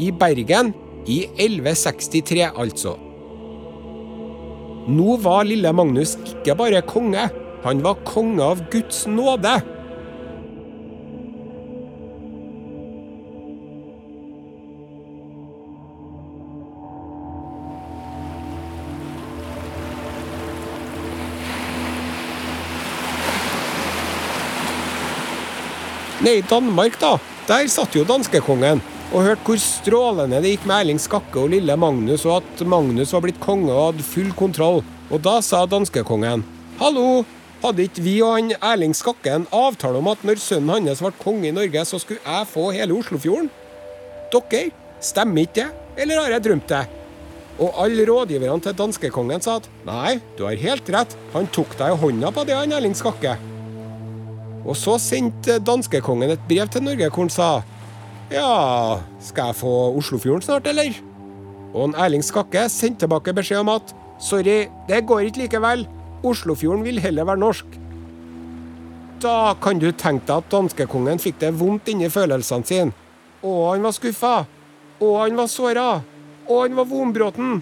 I 0.00 0.08
Bergen 0.16 0.72
i 1.04 1.18
1163, 1.36 2.46
altså. 2.56 2.94
Nå 4.88 5.18
var 5.20 5.44
lille 5.44 5.72
Magnus 5.76 6.14
ikke 6.30 6.56
bare 6.56 6.80
konge, 6.88 7.26
han 7.66 7.84
var 7.84 8.00
konge 8.08 8.40
av 8.40 8.64
Guds 8.72 9.04
nåde. 9.10 9.58
Nede 26.18 26.40
i 26.40 26.46
Danmark, 26.50 26.96
da, 26.98 27.12
der 27.46 27.68
satt 27.70 27.94
jo 27.94 28.02
danskekongen 28.02 28.80
og 29.12 29.22
hørte 29.22 29.44
hvor 29.46 29.60
strålende 29.62 30.40
det 30.42 30.50
gikk 30.56 30.64
med 30.66 30.80
Erling 30.82 30.98
Skakke 30.98 31.44
og 31.44 31.52
lille 31.52 31.76
Magnus, 31.78 32.24
og 32.26 32.40
at 32.40 32.62
Magnus 32.66 33.12
var 33.14 33.22
blitt 33.22 33.38
konge 33.38 33.70
og 33.70 33.92
hadde 33.92 34.06
full 34.06 34.32
kontroll. 34.34 34.80
Og 35.14 35.20
da 35.22 35.36
sa 35.46 35.60
danskekongen 35.70 36.42
Hallo, 36.80 37.22
hadde 37.62 37.86
ikke 37.86 38.02
vi 38.02 38.16
og 38.26 38.34
han 38.34 38.50
Erling 38.58 38.96
Skakke 38.98 39.36
en 39.36 39.46
avtale 39.54 40.00
om 40.02 40.10
at 40.10 40.24
når 40.26 40.42
sønnen 40.42 40.90
hans 40.90 41.02
ble 41.04 41.12
konge 41.22 41.52
i 41.52 41.54
Norge, 41.54 41.84
så 41.86 42.00
skulle 42.02 42.18
jeg 42.24 42.48
få 42.50 42.66
hele 42.74 42.98
Oslofjorden? 42.98 43.52
Dere, 44.34 44.64
stemmer 44.98 45.46
ikke 45.46 45.68
det, 45.68 45.68
eller 46.02 46.24
har 46.24 46.34
jeg 46.34 46.44
drømt 46.48 46.66
det? 46.72 46.82
Og 47.62 47.78
alle 47.84 48.08
rådgiverne 48.10 48.66
til 48.66 48.74
danskekongen 48.82 49.46
sa 49.46 49.60
at 49.62 49.70
nei, 49.86 50.18
du 50.34 50.48
har 50.48 50.58
helt 50.66 50.90
rett, 50.94 51.14
han 51.36 51.46
tok 51.54 51.78
deg 51.78 51.94
i 51.94 52.02
hånda 52.02 52.34
på 52.34 52.46
det, 52.50 52.58
han 52.58 52.74
Erling 52.74 52.98
Skakke. 52.98 53.38
Og 54.64 54.76
så 54.76 54.96
sendte 55.02 55.58
danskekongen 55.62 56.34
et 56.34 56.48
brev 56.48 56.70
til 56.72 56.84
Norge 56.84 57.10
hvor 57.10 57.26
han 57.26 57.32
sa 57.32 57.50
ja, 58.28 59.00
skal 59.24 59.52
jeg 59.52 59.60
få 59.62 59.70
Oslofjorden 59.96 60.44
snart, 60.44 60.66
eller? 60.68 60.92
Og 61.72 61.86
en 61.86 61.94
Erling 61.96 62.24
Skakke 62.24 62.66
sendte 62.68 63.06
tilbake 63.06 63.32
beskjed 63.36 63.62
om 63.62 63.72
at 63.72 63.94
Sorry, 64.18 64.66
det 64.88 65.04
går 65.06 65.28
ikke 65.28 65.44
likevel. 65.44 65.84
Oslofjorden 66.26 66.82
vil 66.82 66.98
heller 66.98 67.24
være 67.28 67.38
norsk. 67.38 67.76
Da 69.22 69.54
kan 69.62 69.78
du 69.78 69.92
tenke 69.94 70.26
deg 70.26 70.42
at 70.42 70.50
danskekongen 70.50 71.22
fikk 71.22 71.38
det 71.42 71.52
vondt 71.58 71.90
inni 71.92 72.10
følelsene 72.10 72.66
sine. 72.66 72.94
Å, 73.42 73.52
han 73.70 73.86
var 73.86 73.94
skuffa. 73.94 74.34
Å, 74.98 75.08
han 75.22 75.38
var 75.38 75.50
såra. 75.50 75.88
Å, 76.48 76.60
han 76.64 76.74
var 76.78 76.90
vonbråten. 76.90 77.60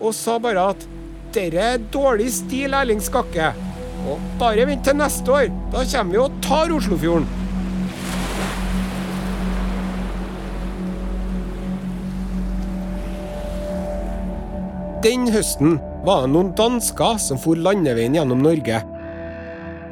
Og 0.00 0.16
sa 0.16 0.38
bare 0.40 0.70
at 0.72 0.88
dette 1.36 1.60
er 1.60 1.84
dårlig 1.92 2.30
stil, 2.40 2.72
Erling 2.72 3.04
Skakke. 3.04 3.52
Og 4.06 4.22
bare 4.38 4.66
vent 4.68 4.86
til 4.86 4.96
neste 4.98 5.32
år. 5.34 5.50
Da 5.74 5.82
kommer 5.90 6.14
vi 6.14 6.22
og 6.22 6.40
tar 6.44 6.72
Oslofjorden. 6.74 7.26
Den 15.02 15.28
høsten 15.30 15.76
var 16.06 16.24
det 16.24 16.32
noen 16.32 16.54
dansker 16.58 17.20
som 17.22 17.38
for 17.38 17.58
landeveien 17.58 18.16
gjennom 18.18 18.40
Norge. 18.42 18.80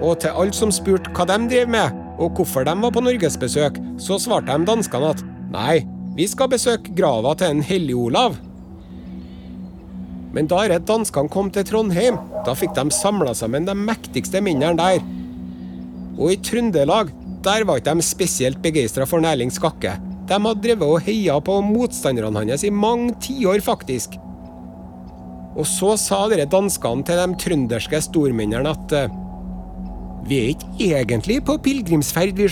Og 0.03 0.19
til 0.23 0.35
alle 0.35 0.57
som 0.57 0.73
spurte 0.75 1.13
hva 1.15 1.29
de 1.31 1.37
drev 1.51 1.71
med, 1.71 1.95
og 2.19 2.35
hvorfor 2.37 2.67
de 2.67 2.75
var 2.83 2.95
på 2.95 3.05
norgesbesøk, 3.05 3.79
så 4.03 4.19
svarte 4.21 4.51
de 4.51 4.67
danskene 4.69 5.13
at 5.15 5.23
nei, 5.53 5.85
vi 6.17 6.27
skal 6.29 6.51
besøke 6.53 6.95
grava 6.97 7.37
til 7.39 7.55
en 7.55 7.65
hellig 7.65 7.97
Olav. 7.97 8.37
Men 10.37 10.51
da 10.53 10.67
redd 10.69 10.85
danskene 10.85 11.33
kom 11.33 11.49
til 11.49 11.65
Trondheim, 11.65 12.19
da 12.45 12.53
fikk 12.53 12.75
de 12.77 12.91
samla 12.93 13.33
sammen 13.37 13.65
de 13.65 13.73
mektigste 13.73 14.43
mennene 14.45 14.77
der. 14.77 15.01
Og 16.21 16.35
i 16.35 16.37
Trøndelag, 16.45 17.09
der 17.45 17.65
var 17.65 17.81
ikke 17.81 17.95
de 17.97 18.05
spesielt 18.05 18.61
begeistra 18.61 19.07
for 19.09 19.25
Erling 19.25 19.53
Skakke. 19.55 19.95
De 20.29 20.37
hadde 20.37 20.61
drevet 20.61 20.85
og 20.85 21.05
heia 21.07 21.39
på 21.41 21.57
motstanderne 21.65 22.43
hans 22.43 22.67
i 22.67 22.73
mange 22.75 23.15
tiår, 23.25 23.63
faktisk. 23.65 24.19
Og 25.57 25.65
så 25.65 25.95
sa 26.01 26.27
dere 26.29 26.49
danskene 26.53 27.07
til 27.07 27.23
de 27.23 27.39
trønderske 27.41 28.03
stormennene 28.05 28.75
at 28.75 28.93
eh, 28.99 29.15
vi 30.27 30.43
er 30.43 30.53
ikke 30.53 30.91
egentlig 30.99 31.39
på 31.47 31.57
pilegrimsferd, 31.65 32.37
vi. 32.37 32.49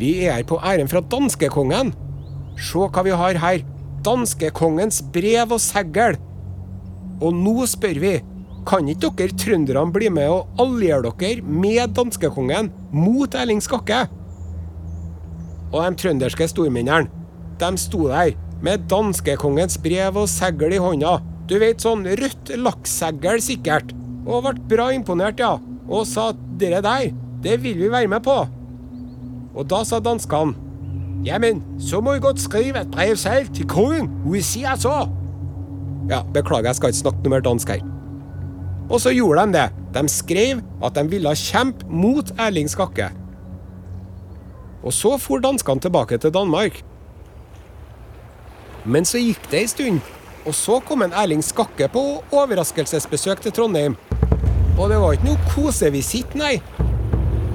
Vi 0.00 0.10
er 0.24 0.38
her 0.40 0.48
på 0.48 0.58
æren 0.64 0.90
fra 0.90 1.04
danskekongen. 1.04 1.92
Se 2.58 2.88
hva 2.88 3.06
vi 3.06 3.14
har 3.22 3.38
her. 3.38 3.62
Danskekongens 4.02 5.02
brev 5.14 5.52
og 5.52 5.60
segl. 5.62 6.18
Og 7.22 7.34
nå 7.38 7.66
spør 7.70 8.00
vi, 8.02 8.16
kan 8.66 8.88
ikke 8.90 9.10
dere 9.18 9.38
trønderne 9.38 9.94
bli 9.94 10.10
med 10.14 10.30
og 10.30 10.62
alliere 10.62 11.10
dere 11.18 11.42
med 11.42 11.94
danskekongen 11.96 12.70
mot 12.94 13.34
Erling 13.38 13.62
Skakke? 13.62 14.04
Og 15.72 15.80
de 15.80 15.98
trønderske 16.02 16.48
stormennene, 16.50 17.08
de 17.58 17.70
sto 17.80 18.06
der 18.10 18.34
med 18.62 18.86
danskekongens 18.90 19.78
brev 19.82 20.18
og 20.22 20.30
segl 20.30 20.74
i 20.74 20.80
hånda. 20.82 21.18
Du 21.50 21.56
vet, 21.58 21.82
sånn 21.82 22.04
rødt 22.06 22.52
lakssegl 22.58 23.40
sikkert. 23.42 23.94
Og 24.22 24.44
ble 24.44 24.66
bra 24.70 24.90
imponert, 24.94 25.40
ja. 25.42 25.56
Og 25.90 26.06
sa 26.06 26.30
at 26.32 26.42
dere 26.60 26.82
der, 26.84 27.08
det 27.42 27.56
vil 27.64 27.80
vi 27.80 27.90
være 27.90 28.10
med 28.10 28.22
på. 28.22 28.36
Og 29.52 29.66
da 29.68 29.82
sa 29.84 30.00
danskene 30.02 30.58
Jamen, 31.22 31.60
så 31.78 32.00
må 32.02 32.16
vi 32.16 32.22
godt 32.24 32.40
skrive 32.42 32.80
et 32.82 32.90
brev 32.90 33.14
selv 33.16 33.50
til 33.54 33.68
kongen. 33.70 34.08
Vi 34.26 34.40
sier 34.42 34.74
så. 34.74 35.04
Ja, 36.10 36.22
beklager, 36.34 36.70
jeg 36.70 36.78
skal 36.78 36.92
ikke 36.92 37.02
snakke 37.04 37.22
noe 37.24 37.34
mer 37.36 37.44
dansk 37.46 37.70
her. 37.70 37.82
Og 38.90 39.00
så 39.00 39.12
gjorde 39.14 39.46
de 39.46 39.58
det. 39.58 39.68
De 39.94 40.08
skrev 40.10 40.62
at 40.84 40.96
de 40.96 41.04
ville 41.08 41.34
kjempe 41.38 41.86
mot 41.88 42.32
Erling 42.40 42.70
Skakke. 42.70 43.10
Og 44.82 44.92
så 44.92 45.14
for 45.20 45.42
danskene 45.42 45.80
tilbake 45.80 46.18
til 46.18 46.34
Danmark. 46.34 46.80
Men 48.84 49.06
så 49.06 49.20
gikk 49.22 49.44
det 49.50 49.60
ei 49.60 49.68
stund, 49.70 50.00
og 50.42 50.54
så 50.58 50.80
kom 50.82 51.04
en 51.04 51.14
Erling 51.14 51.44
Skakke 51.44 51.86
på 51.92 52.02
overraskelsesbesøk 52.34 53.44
til 53.44 53.54
Trondheim. 53.54 53.94
Og 54.78 54.88
det 54.90 54.98
var 54.98 55.14
ikke 55.14 55.28
noe 55.28 55.52
kosevisitt, 55.52 56.34
nei. 56.34 56.56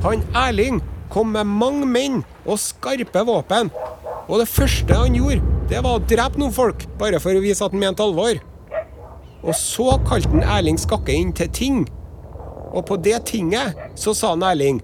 Han 0.06 0.24
Erling 0.38 0.80
kom 1.12 1.34
med 1.36 1.50
mange 1.50 1.88
menn 1.90 2.22
og 2.46 2.62
skarpe 2.62 3.26
våpen. 3.28 3.74
Og 4.28 4.42
det 4.42 4.50
første 4.52 4.96
han 4.98 5.16
gjorde, 5.16 5.42
det 5.72 5.80
var 5.84 5.98
å 5.98 6.04
drepe 6.04 6.40
noen 6.40 6.56
folk, 6.56 6.84
bare 7.00 7.20
for 7.24 7.36
å 7.36 7.44
vise 7.44 7.64
at 7.64 7.74
han 7.74 7.82
mente 7.82 8.04
alvor. 8.04 8.40
Og 9.48 9.56
så 9.56 9.96
kalte 10.08 10.32
han 10.34 10.44
Erling 10.58 10.80
Skakke 10.82 11.16
inn 11.16 11.32
til 11.36 11.52
ting. 11.56 11.86
Og 12.74 12.84
på 12.88 12.98
det 13.00 13.22
tinget 13.30 13.78
så 13.98 14.12
sa 14.18 14.34
han 14.34 14.44
Erling 14.44 14.82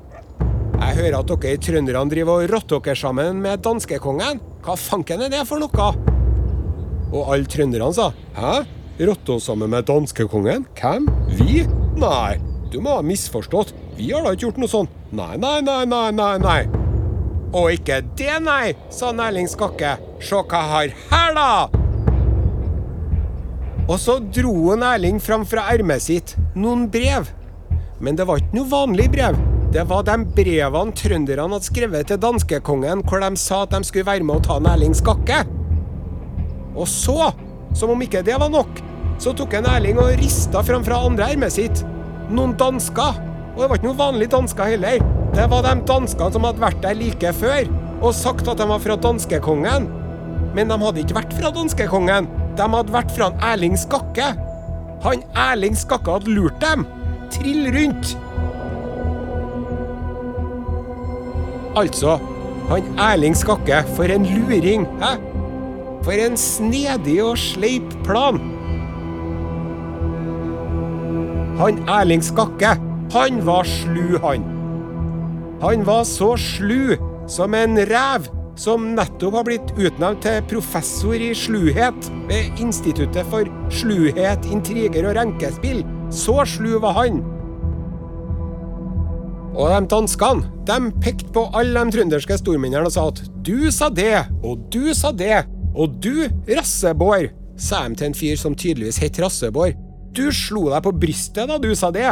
Jeg 0.79 0.95
hører 0.99 1.17
at 1.19 1.31
dere 1.33 1.59
trønderne 1.59 2.11
driver 2.11 2.43
og 2.43 2.53
rotter 2.53 2.83
dere 2.85 2.99
sammen 2.99 3.41
med 3.43 3.63
danskekongen. 3.65 4.39
Hva 4.63 4.77
fanken 4.79 5.25
er 5.25 5.33
det 5.33 5.43
for 5.49 5.59
noe? 5.59 5.89
Og 7.13 7.33
alle 7.33 7.49
trønderne 7.49 7.91
sa 7.95 8.11
Hæ? 8.37 8.63
Rotte 9.03 9.35
oss 9.35 9.49
sammen 9.49 9.71
med 9.73 9.87
danskekongen? 9.89 10.67
Hvem? 10.77 11.09
Vi? 11.39 11.63
Nei, 11.97 12.37
du 12.71 12.79
må 12.81 12.99
ha 12.99 13.05
misforstått. 13.05 13.73
Vi 13.97 14.11
har 14.13 14.23
da 14.25 14.33
ikke 14.33 14.47
gjort 14.47 14.61
noe 14.61 14.71
sånt. 14.71 14.95
Nei, 15.13 15.33
nei, 15.41 15.59
nei, 15.65 15.81
nei, 15.89 16.07
nei, 16.13 16.35
nei. 16.41 16.82
Og 17.53 17.75
ikke 17.75 17.99
det, 18.17 18.33
nei, 18.41 18.73
sa 18.89 19.11
Erling 19.13 19.49
Skakke. 19.49 19.95
Se 20.23 20.39
hva 20.41 20.59
jeg 20.59 20.71
har 20.73 20.93
her, 21.11 21.35
da! 21.37 21.49
Og 23.83 23.97
så 23.99 24.15
dro 24.33 24.53
han 24.71 24.85
Erling 24.87 25.19
fram 25.21 25.43
fra 25.45 25.67
ermet 25.73 26.01
sitt 26.05 26.33
noen 26.55 26.87
brev. 26.89 27.29
Men 28.03 28.17
det 28.17 28.25
var 28.25 28.41
ikke 28.41 28.57
noe 28.57 28.71
vanlig 28.71 29.09
brev. 29.13 29.37
Det 29.73 29.85
var 29.89 30.05
de 30.07 30.17
brevene 30.37 30.97
trønderne 30.97 31.49
hadde 31.55 31.69
skrevet 31.69 32.09
til 32.09 32.21
danskekongen, 32.21 33.05
hvor 33.09 33.21
de 33.21 33.31
sa 33.41 33.63
at 33.67 33.73
de 33.75 33.85
skulle 33.85 34.07
være 34.09 34.25
med 34.25 34.41
å 34.41 34.45
ta 34.47 34.59
Erling 34.73 34.97
Skakke. 34.97 35.43
Og 36.73 36.87
så, 36.89 37.29
som 37.77 37.93
om 37.93 38.01
ikke 38.01 38.25
det 38.25 38.39
var 38.41 38.49
nok, 38.53 38.81
så 39.21 39.33
tok 39.37 39.59
en 39.59 39.69
Erling 39.75 40.01
og 40.01 40.15
rista 40.17 40.63
fram 40.65 40.85
fra 40.85 41.03
andre 41.05 41.29
ermet 41.35 41.53
sitt 41.53 41.85
noen 42.33 42.57
dansker. 42.57 43.19
Og 43.53 43.61
det 43.61 43.69
var 43.69 43.77
ikke 43.77 43.91
noen 43.91 43.99
vanlige 43.99 44.33
dansker 44.33 44.73
heller. 44.73 45.12
Det 45.33 45.47
var 45.49 45.63
de 45.65 45.73
danskene 45.89 46.29
som 46.35 46.45
hadde 46.45 46.61
vært 46.61 46.81
der 46.83 46.97
like 46.97 47.31
før 47.33 47.69
og 48.03 48.11
sagt 48.13 48.49
at 48.51 48.59
de 48.59 48.67
var 48.69 48.81
fra 48.83 48.97
danskekongen. 49.01 49.87
Men 50.53 50.69
de 50.69 50.77
hadde 50.77 51.01
ikke 51.01 51.17
vært 51.17 51.33
fra 51.33 51.49
danskekongen. 51.55 52.27
De 52.53 52.67
hadde 52.75 52.93
vært 52.93 53.13
fra 53.15 53.31
Erling 53.49 53.73
Skakke. 53.79 54.27
Han 55.01 55.23
Erling 55.49 55.77
Skakke 55.79 56.19
hadde 56.19 56.35
lurt 56.35 56.59
dem. 56.61 56.85
Trill 57.33 57.71
rundt. 57.73 58.13
Altså, 61.79 62.19
han 62.69 62.93
Erling 63.01 63.33
Skakke, 63.33 63.81
for 63.97 64.13
en 64.13 64.29
luring, 64.29 64.85
hæ? 65.01 65.15
For 66.05 66.13
en 66.13 66.37
snedig 66.37 67.17
og 67.23 67.39
sleip 67.41 67.89
plan. 68.05 68.37
Han 71.57 71.81
Erling 71.89 72.21
Skakke, 72.21 72.77
han 73.15 73.45
var 73.47 73.65
slu, 73.65 74.19
han. 74.21 74.52
Han 75.63 75.85
var 75.87 76.03
så 76.03 76.33
slu 76.37 76.97
som 77.27 77.53
en 77.55 77.77
rev 77.87 78.25
som 78.59 78.89
nettopp 78.97 79.37
har 79.37 79.45
blitt 79.47 79.69
utnevnt 79.79 80.25
til 80.25 80.41
professor 80.51 81.15
i 81.15 81.29
sluhet 81.37 82.09
ved 82.27 82.59
Instituttet 82.59 83.23
for 83.31 83.47
sluhet, 83.71 84.43
intriger 84.51 85.07
og 85.07 85.15
renkespill. 85.15 85.79
Så 86.11 86.35
slu 86.51 86.73
var 86.83 86.97
han. 86.97 87.21
Og 89.53 89.71
de 89.71 89.79
danskene 89.87 90.51
de 90.67 90.91
pekte 90.99 91.31
på 91.31 91.45
alle 91.55 91.79
de 91.79 91.95
trønderske 91.95 92.41
stormennene 92.41 92.91
og 92.91 92.95
sa 92.97 93.07
at 93.13 93.23
du 93.47 93.71
sa 93.71 93.87
det, 93.87 94.25
og 94.43 94.67
du 94.73 94.91
sa 94.91 95.13
det, 95.15 95.45
og 95.79 95.95
du, 96.03 96.27
Rassebår, 96.51 97.29
sa 97.55 97.85
de 97.87 97.95
til 98.01 98.11
en 98.11 98.19
fyr 98.19 98.35
som 98.35 98.59
tydeligvis 98.59 98.99
het 98.99 99.23
Rassebår. 99.23 99.77
Du 100.11 100.27
slo 100.35 100.67
deg 100.73 100.83
på 100.83 100.97
brystet 101.07 101.47
da 101.47 101.55
du 101.55 101.71
sa 101.71 101.87
det. 101.95 102.11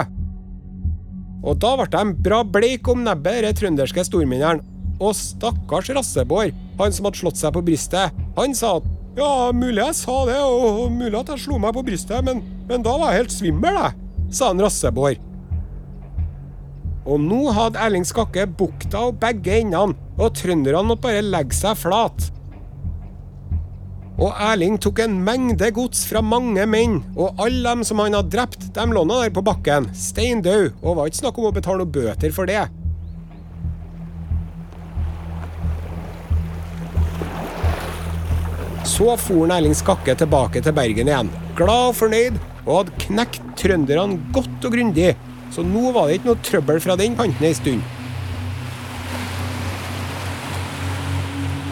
Og 1.41 1.57
da 1.61 1.73
ble 1.79 1.87
de 1.89 2.21
bra 2.25 2.41
bleik 2.45 2.87
om 2.91 3.01
nebbet, 3.05 3.41
de 3.45 3.53
trønderske 3.57 4.05
stormennene. 4.05 4.61
Og 5.01 5.15
stakkars 5.17 5.89
Rassebår, 5.97 6.51
han 6.77 6.93
som 6.93 7.07
hadde 7.07 7.21
slått 7.21 7.39
seg 7.39 7.55
på 7.55 7.63
brystet, 7.65 8.13
han 8.37 8.53
sa 8.57 8.75
at 8.77 8.89
ja, 9.17 9.49
mulig 9.51 9.81
jeg 9.81 9.97
sa 9.97 10.19
det, 10.29 10.37
og 10.39 10.91
mulig 10.93 11.17
at 11.17 11.33
jeg 11.33 11.43
slo 11.47 11.57
meg 11.59 11.73
på 11.75 11.83
brystet, 11.87 12.21
men, 12.23 12.43
men 12.69 12.85
da 12.85 12.93
var 12.95 13.11
jeg 13.11 13.23
helt 13.23 13.33
svimmel, 13.33 13.79
jeg, 13.81 13.97
sa 14.31 14.51
han 14.51 14.61
Rassebår. 14.61 15.17
Og 17.09 17.17
nå 17.17 17.41
hadde 17.57 17.81
Erling 17.81 18.05
Skakke 18.05 18.45
bukta 18.45 19.07
og 19.09 19.17
begge 19.21 19.57
endene, 19.63 19.97
og 20.21 20.35
trønderne 20.37 20.85
måtte 20.85 21.07
bare 21.07 21.25
legge 21.25 21.57
seg 21.57 21.79
flat. 21.81 22.29
Og 24.21 24.35
Erling 24.37 24.75
tok 24.77 24.99
en 25.01 25.15
mengde 25.25 25.71
gods 25.73 26.03
fra 26.05 26.21
mange 26.21 26.61
menn, 26.69 26.99
og 27.17 27.39
alle 27.41 27.63
dem 27.65 27.79
som 27.87 28.03
han 28.03 28.13
hadde 28.13 28.29
drept, 28.35 28.67
de 28.75 28.83
lå 28.85 29.01
nå 29.01 29.15
der 29.23 29.31
på 29.33 29.41
bakken, 29.41 29.87
steindød, 29.97 30.75
og 30.83 30.99
var 30.99 31.09
ikke 31.09 31.23
snakk 31.23 31.39
om 31.41 31.47
å 31.49 31.53
betale 31.55 31.81
noe 31.81 31.89
bøter 31.89 32.35
for 32.35 32.45
det. 32.45 32.67
Så 38.85 39.15
for 39.23 39.49
Erling 39.55 39.73
Skakke 39.77 40.13
tilbake 40.19 40.61
til 40.61 40.75
Bergen 40.77 41.09
igjen, 41.09 41.33
glad 41.57 41.87
og 41.89 41.97
fornøyd, 42.03 42.37
og 42.67 42.75
hadde 42.75 42.99
knekt 43.07 43.41
trønderne 43.57 44.19
godt 44.37 44.69
og 44.69 44.77
grundig, 44.77 45.15
så 45.49 45.65
nå 45.65 45.89
var 45.97 46.05
det 46.05 46.19
ikke 46.19 46.29
noe 46.29 46.45
trøbbel 46.45 46.83
fra 46.83 46.99
den 46.99 47.17
kanten 47.17 47.49
ei 47.49 47.57
stund. 47.57 48.00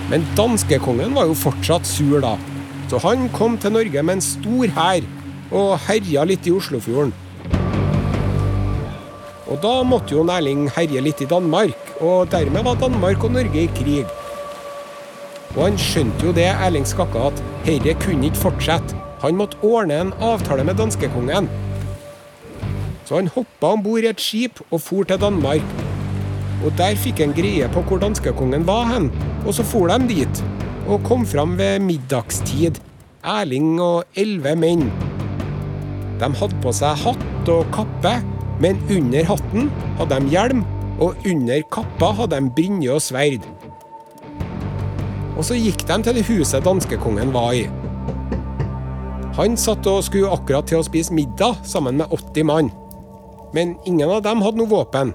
Men 0.10 0.26
danskekongen 0.38 1.14
var 1.14 1.30
jo 1.30 1.38
fortsatt 1.38 1.86
sur 1.86 2.22
da, 2.24 2.34
så 2.90 2.98
han 3.04 3.28
kom 3.36 3.58
til 3.62 3.76
Norge 3.76 4.04
med 4.04 4.18
en 4.18 4.26
stor 4.26 4.76
hær. 4.78 5.06
og 5.52 5.80
herja 5.88 6.22
litt 6.30 6.46
i 6.46 6.52
Oslofjorden. 6.54 7.12
Og 9.50 9.58
da 9.64 9.72
måtte 9.82 10.14
jo 10.14 10.26
Erling 10.30 10.68
herje 10.76 11.02
litt 11.02 11.24
i 11.26 11.30
Danmark, 11.30 11.94
og 12.00 12.30
dermed 12.30 12.68
var 12.68 12.78
Danmark 12.78 13.24
og 13.26 13.34
Norge 13.34 13.64
i 13.64 13.72
krig. 13.74 14.06
Og 15.56 15.64
han 15.64 15.82
skjønte 15.82 16.30
jo 16.30 16.34
det, 16.38 16.52
Erling 16.52 16.86
Skakke, 16.86 17.32
at 17.32 17.44
herre 17.66 17.98
kunne 18.04 18.30
ikke 18.30 18.44
fortsette. 18.46 18.98
Han 19.24 19.42
måtte 19.42 19.58
ordne 19.66 19.98
en 20.04 20.14
avtale 20.22 20.64
med 20.64 20.78
danskekongen. 20.78 21.50
Så 23.06 23.18
han 23.18 23.34
hoppa 23.34 23.74
om 23.74 23.84
bord 23.84 24.06
i 24.06 24.14
et 24.14 24.22
skip 24.22 24.62
og 24.70 24.82
for 24.86 25.10
til 25.10 25.18
Danmark. 25.18 25.89
Og 26.66 26.74
der 26.80 26.98
fikk 27.00 27.22
han 27.24 27.36
greie 27.36 27.70
på 27.72 27.84
hvor 27.88 28.02
danskekongen 28.02 28.66
var 28.68 28.88
hen, 28.90 29.08
og 29.46 29.54
så 29.56 29.64
for 29.64 29.92
de 29.92 30.10
dit. 30.10 30.44
Og 30.90 31.04
kom 31.08 31.26
fram 31.28 31.58
ved 31.60 31.80
middagstid, 31.86 32.80
Erling 33.24 33.80
og 33.84 34.04
elleve 34.16 34.56
menn. 34.56 34.88
De 36.20 36.28
hadde 36.40 36.60
på 36.64 36.72
seg 36.76 37.00
hatt 37.04 37.52
og 37.52 37.68
kappe, 37.76 38.18
men 38.60 38.80
under 38.92 39.28
hatten 39.28 39.70
hadde 40.00 40.20
de 40.20 40.34
hjelm, 40.34 40.64
og 41.00 41.16
under 41.28 41.64
kappa 41.72 42.12
hadde 42.18 42.40
de 42.40 42.54
brynje 42.56 42.96
og 42.96 43.04
sverd. 43.04 43.46
Og 45.40 45.46
så 45.48 45.56
gikk 45.56 45.86
de 45.88 46.02
til 46.04 46.20
det 46.20 46.26
huset 46.28 46.66
danskekongen 46.66 47.32
var 47.36 47.54
i. 47.56 47.68
Han 49.40 49.56
satt 49.56 49.88
og 49.88 50.04
skulle 50.04 50.32
akkurat 50.36 50.68
til 50.68 50.82
å 50.82 50.84
spise 50.84 51.16
middag 51.16 51.62
sammen 51.64 52.02
med 52.02 52.12
80 52.12 52.48
mann. 52.50 52.72
Men 53.56 53.78
ingen 53.88 54.12
av 54.12 54.26
dem 54.26 54.44
hadde 54.44 54.60
noe 54.60 54.72
våpen. 54.72 55.14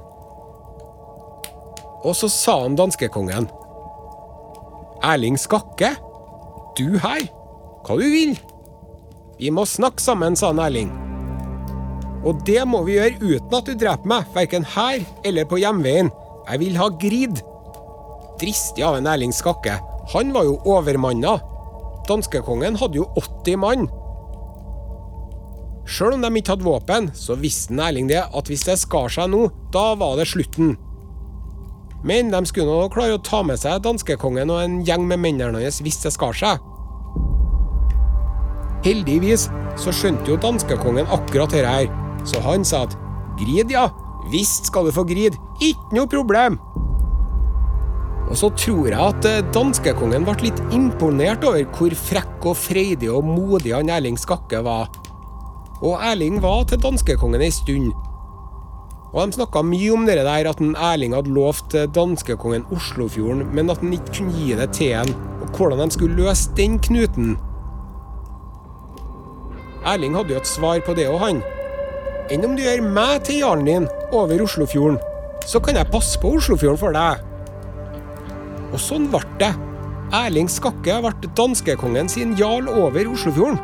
Og 2.04 2.16
så 2.16 2.28
sa 2.28 2.60
han 2.62 2.76
danskekongen. 2.76 3.48
Erling 5.04 5.38
Skakke, 5.40 5.94
du 6.76 6.98
her? 7.00 7.24
Hva 7.84 7.96
du 8.00 8.04
vil? 8.08 8.36
Vi 9.40 9.50
må 9.52 9.64
snakke 9.68 10.02
sammen, 10.02 10.36
sa 10.36 10.52
han 10.52 10.62
Erling. 10.62 10.92
Og 12.24 12.40
det 12.48 12.62
må 12.68 12.80
vi 12.86 12.96
gjøre 12.96 13.18
uten 13.20 13.56
at 13.58 13.66
du 13.68 13.74
dreper 13.76 14.08
meg, 14.08 14.28
verken 14.36 14.64
her 14.76 15.02
eller 15.28 15.48
på 15.48 15.58
hjemveien. 15.60 16.08
Jeg 16.48 16.60
vil 16.60 16.78
ha 16.80 16.88
grid. 17.00 17.42
Dristig 18.40 18.84
av 18.84 18.96
en 18.98 19.08
Erling 19.08 19.34
Skakke. 19.34 19.76
Han 20.14 20.32
var 20.36 20.48
jo 20.48 20.56
overmanna. 20.68 21.36
Danskekongen 22.08 22.76
hadde 22.80 23.00
jo 23.00 23.08
80 23.20 23.60
mann. 23.60 23.86
Sjøl 25.84 26.16
om 26.16 26.24
de 26.24 26.30
ikke 26.40 26.54
hadde 26.54 26.64
våpen, 26.64 27.10
så 27.16 27.36
visste 27.36 27.76
Erling 27.76 28.08
det 28.08 28.22
at 28.24 28.48
hvis 28.48 28.64
det 28.68 28.78
skar 28.80 29.12
seg 29.12 29.28
nå, 29.32 29.46
da 29.72 29.90
var 30.00 30.16
det 30.20 30.28
slutten. 30.32 30.76
Men 32.04 32.28
de 32.32 32.42
skulle 32.48 32.68
nå 32.68 32.90
klare 32.92 33.16
å 33.16 33.22
ta 33.24 33.40
med 33.46 33.60
seg 33.60 33.80
danskekongen 33.84 34.52
og 34.52 34.60
en 34.60 34.80
gjeng 34.84 35.06
med 35.08 35.22
mennene 35.24 35.62
hans 35.62 35.80
hvis 35.84 36.02
det 36.02 36.12
skar 36.12 36.36
seg. 36.36 36.60
Heldigvis 38.84 39.48
så 39.80 39.92
skjønte 39.96 40.28
jo 40.28 40.36
danskekongen 40.40 41.08
akkurat 41.08 41.54
dette 41.54 41.64
her, 41.64 41.88
så 42.28 42.42
han 42.44 42.66
sa 42.68 42.82
at 42.84 42.98
grid, 43.40 43.72
ja, 43.72 43.88
visst 44.32 44.68
skal 44.68 44.84
du 44.84 44.92
få 44.92 45.06
grid, 45.08 45.38
ikke 45.64 45.96
noe 45.96 46.10
problem. 46.12 46.60
Og 48.28 48.36
så 48.40 48.50
tror 48.56 48.88
jeg 48.88 49.00
at 49.00 49.26
eh, 49.28 49.42
danskekongen 49.56 50.24
ble 50.28 50.36
litt 50.46 50.60
imponert 50.74 51.44
over 51.44 51.64
hvor 51.76 51.96
frekk 51.96 52.48
og 52.50 52.56
freidig 52.58 53.10
og 53.12 53.24
modig 53.28 53.74
han 53.76 53.92
Erling 53.92 54.20
Skakke 54.20 54.62
var. 54.64 54.88
Og 55.84 55.96
Erling 56.00 56.40
var 56.44 56.64
til 56.68 56.80
danskekongen 56.80 57.44
ei 57.44 57.52
stund. 57.52 57.92
Og 59.14 59.28
de 59.30 59.36
snakka 59.36 59.62
mye 59.62 59.92
om 59.94 60.06
det 60.08 60.16
der 60.18 60.48
at 60.50 60.60
Erling 60.60 61.12
hadde 61.14 61.30
lovt 61.30 61.76
danskekongen 61.94 62.64
Oslofjorden, 62.74 63.44
men 63.54 63.70
at 63.70 63.78
han 63.78 63.92
ikke 63.94 64.16
kunne 64.16 64.34
gi 64.34 64.54
det 64.58 64.72
til 64.74 64.94
ham, 64.98 65.12
og 65.38 65.52
hvordan 65.54 65.84
de 65.84 65.94
skulle 65.94 66.18
løse 66.18 66.50
den 66.58 66.80
knuten. 66.82 67.36
Erling 69.86 70.16
hadde 70.18 70.34
jo 70.34 70.40
et 70.40 70.50
svar 70.50 70.80
på 70.82 70.96
det 70.98 71.06
òg, 71.12 71.20
han. 71.22 71.42
Enn 72.32 72.46
om 72.48 72.56
du 72.56 72.64
gjør 72.64 72.82
meg 72.82 73.22
til 73.28 73.42
jarlen 73.44 73.68
din 73.68 73.86
over 74.10 74.42
Oslofjorden, 74.42 74.98
så 75.46 75.60
kan 75.62 75.78
jeg 75.78 75.92
passe 75.92 76.18
på 76.18 76.34
Oslofjorden 76.34 76.80
for 76.80 76.96
deg. 76.96 77.22
Og 78.72 78.82
sånn 78.82 79.06
ble 79.12 79.22
det. 79.38 79.52
Erling 80.14 80.50
Skakke 80.50 80.98
ble 81.04 81.30
danskekongen 81.38 82.10
sin 82.10 82.34
jarl 82.40 82.66
over 82.72 83.12
Oslofjorden. 83.12 83.62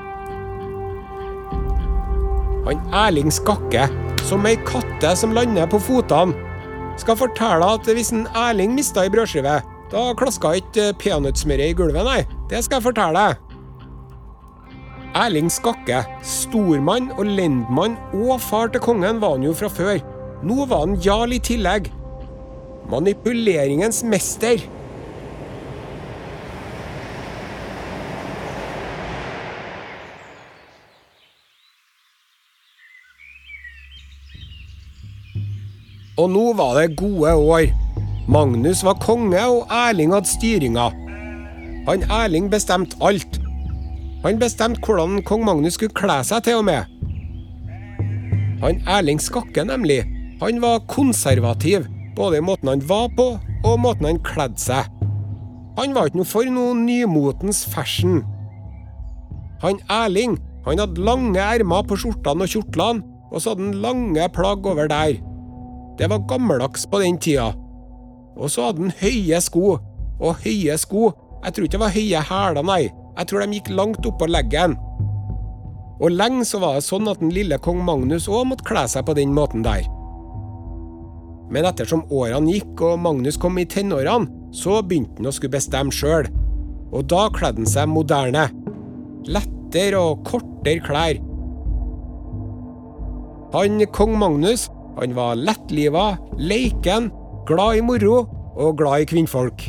Han 2.66 2.80
Erling 2.92 3.32
Skakke, 3.32 3.88
som 4.28 4.46
ei 4.48 4.56
katte 4.68 5.14
som 5.16 5.32
lander 5.36 5.68
på 5.70 5.80
fotene, 5.82 6.36
skal 7.00 7.16
fortelle 7.16 7.66
at 7.76 7.86
hvis 7.88 8.12
en 8.12 8.26
Erling 8.36 8.74
mista 8.76 9.06
ei 9.06 9.12
brødskive, 9.12 9.60
da 9.90 10.02
klaska 10.18 10.52
ikke 10.60 10.90
peanøttsmøret 11.00 11.72
i 11.72 11.76
gulvet, 11.78 12.04
nei. 12.06 12.20
Det 12.50 12.60
skal 12.64 12.78
jeg 12.78 12.90
fortelle 12.90 13.22
deg. 13.24 13.46
Erling 15.18 15.48
Skakke, 15.50 16.04
stormann 16.22 17.08
og 17.16 17.26
lendmann 17.26 17.96
og 18.14 18.36
far 18.44 18.70
til 18.70 18.82
kongen, 18.84 19.18
var 19.22 19.34
han 19.34 19.46
jo 19.48 19.54
fra 19.56 19.70
før. 19.72 19.98
Nå 20.46 20.66
var 20.70 20.84
han 20.84 21.00
jarl 21.02 21.34
i 21.34 21.40
tillegg. 21.42 21.90
Manipuleringens 22.90 24.04
mester. 24.06 24.62
Og 36.20 36.28
nå 36.28 36.50
var 36.59 36.76
det 36.76 36.98
gode 37.00 37.33
år. 37.33 37.70
Magnus 38.28 38.85
var 38.85 38.98
konge, 39.00 39.40
og 39.40 39.70
Erling 39.72 40.12
hadde 40.12 40.28
styringa. 40.28 40.90
Han 41.88 42.04
Erling 42.12 42.50
bestemte 42.52 42.98
alt. 43.00 43.40
Han 44.24 44.40
bestemte 44.40 44.85
hvordan 44.85 45.22
kong 45.24 45.46
Magnus 45.48 45.78
skulle 45.78 45.96
kle 45.96 46.18
seg, 46.28 46.44
til 46.44 46.61
og 46.61 46.66
med. 46.68 46.85
Han 48.61 48.83
Erling 48.85 49.22
Skakke, 49.22 49.64
nemlig, 49.64 50.02
han 50.42 50.61
var 50.61 50.85
konservativ, 50.92 51.87
både 52.16 52.38
i 52.38 52.44
måten 52.44 52.68
han 52.68 52.85
var 52.88 53.09
på, 53.16 53.30
og 53.64 53.80
måten 53.80 54.11
han 54.11 54.20
kledde 54.26 54.61
seg. 54.61 54.92
Han 55.80 55.96
var 55.96 56.11
ikke 56.11 56.20
noe 56.20 56.28
for 56.28 56.52
noe 56.52 56.76
nymotens 56.76 57.62
fashion. 57.72 58.20
Han 59.64 59.80
Erling, 59.88 60.37
han 60.68 60.85
hadde 60.85 61.00
lange 61.00 61.40
ermer 61.40 61.88
på 61.88 61.96
skjortene 62.02 62.44
og 62.44 62.52
kjortlene, 62.52 63.06
og 63.30 63.40
så 63.40 63.54
hadde 63.54 63.70
han 63.70 63.83
lange 63.87 64.28
plagg 64.37 64.68
over 64.68 64.90
der. 64.90 65.16
Det 66.00 66.08
var 66.08 66.22
gammeldags 66.28 66.86
på 66.88 66.98
den 67.02 67.18
tida. 67.20 67.50
Og 68.40 68.48
så 68.48 68.70
hadde 68.70 68.86
han 68.86 68.94
høye 69.02 69.40
sko. 69.44 69.74
Og 70.20 70.44
høye 70.44 70.76
sko 70.80 71.10
Jeg 71.40 71.54
tror 71.56 71.64
ikke 71.64 71.76
det 71.76 71.80
var 71.80 71.94
høye 71.94 72.20
hæler, 72.28 72.64
nei. 72.64 72.82
Jeg 73.16 73.28
tror 73.28 73.40
de 73.40 73.56
gikk 73.56 73.68
langt 73.72 74.06
oppå 74.08 74.26
leggen. 74.28 74.74
Og 76.00 76.12
lenge 76.12 76.44
så 76.48 76.60
var 76.60 76.76
det 76.76 76.84
sånn 76.84 77.08
at 77.08 77.20
den 77.20 77.32
lille 77.32 77.56
kong 77.60 77.80
Magnus 77.84 78.28
òg 78.28 78.46
måtte 78.48 78.66
kle 78.68 78.82
seg 78.88 79.06
på 79.08 79.14
den 79.16 79.32
måten 79.36 79.64
der. 79.64 79.84
Men 81.52 81.68
ettersom 81.68 82.04
årene 82.12 82.52
gikk 82.54 82.80
og 82.84 83.00
Magnus 83.04 83.40
kom 83.40 83.56
i 83.60 83.66
tenårene, 83.68 84.28
så 84.52 84.82
begynte 84.84 85.16
han 85.16 85.30
å 85.30 85.32
skulle 85.32 85.56
bestemme 85.56 85.92
sjøl. 85.92 86.28
Og 86.92 87.08
da 87.08 87.26
kledde 87.32 87.64
han 87.64 87.72
seg 87.72 87.88
moderne. 87.88 88.46
Lettere 89.28 90.00
og 90.00 90.24
kortere 90.28 90.84
klær. 90.84 91.20
Han 93.56 93.80
kong 93.96 94.16
Magnus 94.20 94.68
han 95.00 95.14
var 95.16 95.34
lettliva, 95.34 96.18
leiken, 96.38 97.10
glad 97.48 97.76
i 97.76 97.82
moro 97.82 98.18
og 98.60 98.76
glad 98.76 99.04
i 99.04 99.06
kvinnfolk. 99.08 99.62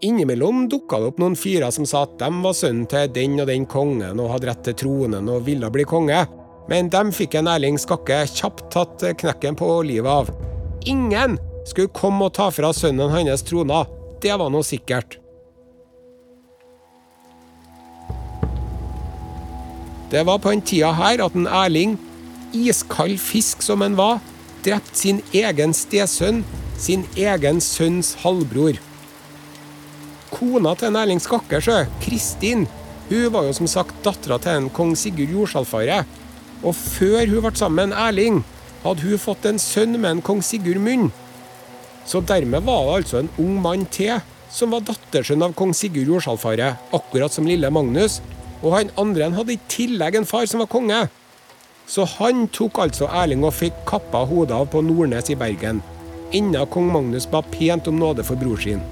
Innimellom 0.00 0.68
dukka 0.70 1.00
det 1.02 1.10
opp 1.10 1.20
noen 1.20 1.36
fyrer 1.36 1.72
som 1.74 1.86
sa 1.88 2.04
at 2.06 2.14
de 2.20 2.30
var 2.44 2.54
sønnen 2.54 2.86
til 2.88 3.10
den 3.12 3.36
og 3.42 3.48
den 3.50 3.66
kongen 3.68 4.22
og 4.22 4.30
hadde 4.32 4.48
rett 4.48 4.64
til 4.68 4.78
tronen 4.84 5.28
og 5.28 5.44
ville 5.48 5.68
bli 5.74 5.84
konge, 5.90 6.22
men 6.70 6.90
dem 6.92 7.10
fikk 7.12 7.36
en 7.40 7.50
Erling 7.50 7.76
Skakke 7.82 8.22
kjapt 8.30 8.68
tatt 8.72 9.04
knekken 9.20 9.58
på 9.58 9.68
livet 9.88 10.08
av. 10.08 10.32
Ingen 10.86 11.36
skulle 11.66 11.92
komme 11.92 12.30
og 12.30 12.36
ta 12.38 12.48
fra 12.54 12.72
sønnen 12.72 13.12
hans 13.12 13.44
trona, 13.44 13.84
det 14.22 14.36
var 14.38 14.54
noe 14.54 14.64
sikkert. 14.64 15.18
Det 20.08 20.22
var 20.24 20.38
på 20.40 20.54
den 20.54 20.62
tida 20.64 20.94
her 20.96 21.20
at 21.20 21.34
en 21.36 21.50
Erling 21.50 21.98
iskald 22.56 23.20
fisk 23.20 23.62
som 23.62 23.84
han 23.84 23.96
var, 23.98 24.18
drept 24.64 24.96
sin 24.96 25.22
egen 25.32 25.74
stesønn, 25.76 26.44
sin 26.78 27.04
egen 27.16 27.62
sønns 27.64 28.14
halvbror. 28.22 28.78
Kona 30.32 30.74
til 30.76 30.90
en 30.90 30.98
Erling 31.00 31.22
Skakkersjø, 31.22 31.84
Kristin, 32.04 32.66
hun 33.08 33.30
var 33.32 33.46
jo 33.46 33.54
som 33.56 33.68
sagt 33.70 34.02
dattera 34.04 34.36
til 34.42 34.52
en 34.52 34.68
kong 34.74 34.92
Sigurd 34.98 35.32
Jordsalfare. 35.32 36.02
Og 36.60 36.74
før 36.76 37.22
hun 37.30 37.44
ble 37.44 37.52
sammen 37.56 37.94
med 37.94 38.00
Erling, 38.02 38.42
hadde 38.82 39.06
hun 39.06 39.22
fått 39.22 39.46
en 39.48 39.60
sønn 39.62 39.96
med 39.96 40.10
en 40.10 40.24
kong 40.24 40.42
Sigurd 40.44 40.82
Munn. 40.84 41.08
Så 42.08 42.20
dermed 42.24 42.66
var 42.66 42.84
det 42.84 42.96
altså 42.98 43.22
en 43.22 43.30
ung 43.40 43.56
mann 43.64 43.86
til 43.92 44.18
som 44.52 44.72
var 44.72 44.84
dattersønn 44.84 45.44
av 45.44 45.54
kong 45.56 45.72
Sigurd 45.76 46.12
Jordsalfare, 46.12 46.74
akkurat 46.92 47.32
som 47.32 47.48
lille 47.48 47.70
Magnus. 47.72 48.20
Og 48.60 48.74
han 48.76 48.92
andre 49.00 49.30
hadde 49.32 49.56
i 49.56 49.62
tillegg 49.70 50.18
en 50.18 50.28
far 50.28 50.44
som 50.50 50.60
var 50.60 50.70
konge. 50.72 51.06
Så 51.88 52.04
han 52.18 52.44
tok 52.52 52.82
altså 52.84 53.08
Erling 53.08 53.46
og 53.48 53.56
fikk 53.56 53.76
kappa 53.88 54.20
hodet 54.28 54.56
av 54.56 54.68
på 54.72 54.82
Nordnes 54.84 55.30
i 55.32 55.36
Bergen, 55.40 55.80
enda 56.36 56.66
kong 56.68 56.90
Magnus 56.92 57.26
ba 57.30 57.40
pent 57.40 57.88
om 57.88 57.96
nåde 57.96 58.26
for 58.28 58.36
bror 58.36 58.60
sin. 58.60 58.82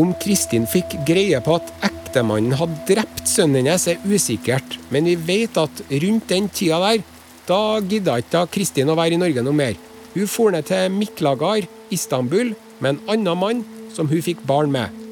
Om 0.00 0.14
Kristin 0.20 0.64
fikk 0.68 0.96
greie 1.08 1.40
på 1.44 1.58
at 1.60 1.70
ektemannen 1.90 2.56
hadde 2.56 2.82
drept 2.88 3.28
sønnen 3.28 3.64
hennes, 3.64 3.86
er 3.88 4.00
usikkert, 4.04 4.78
men 4.92 5.08
vi 5.08 5.16
vet 5.28 5.56
at 5.60 5.84
rundt 5.92 6.28
den 6.32 6.48
tida 6.52 6.80
der, 6.82 7.04
da 7.46 7.60
gidda 7.80 8.18
ikke 8.20 8.46
Kristin 8.56 8.90
å 8.92 8.96
være 8.98 9.16
i 9.16 9.20
Norge 9.20 9.44
noe 9.44 9.56
mer. 9.56 9.76
Hun 10.16 10.28
for 10.28 10.52
ned 10.52 10.68
til 10.68 10.88
Miklagar, 10.92 11.68
Istanbul, 11.92 12.54
med 12.80 12.96
en 12.96 13.02
annen 13.12 13.40
mann 13.40 13.66
som 13.92 14.08
hun 14.08 14.24
fikk 14.24 14.40
barn 14.48 14.72
med. 14.72 15.05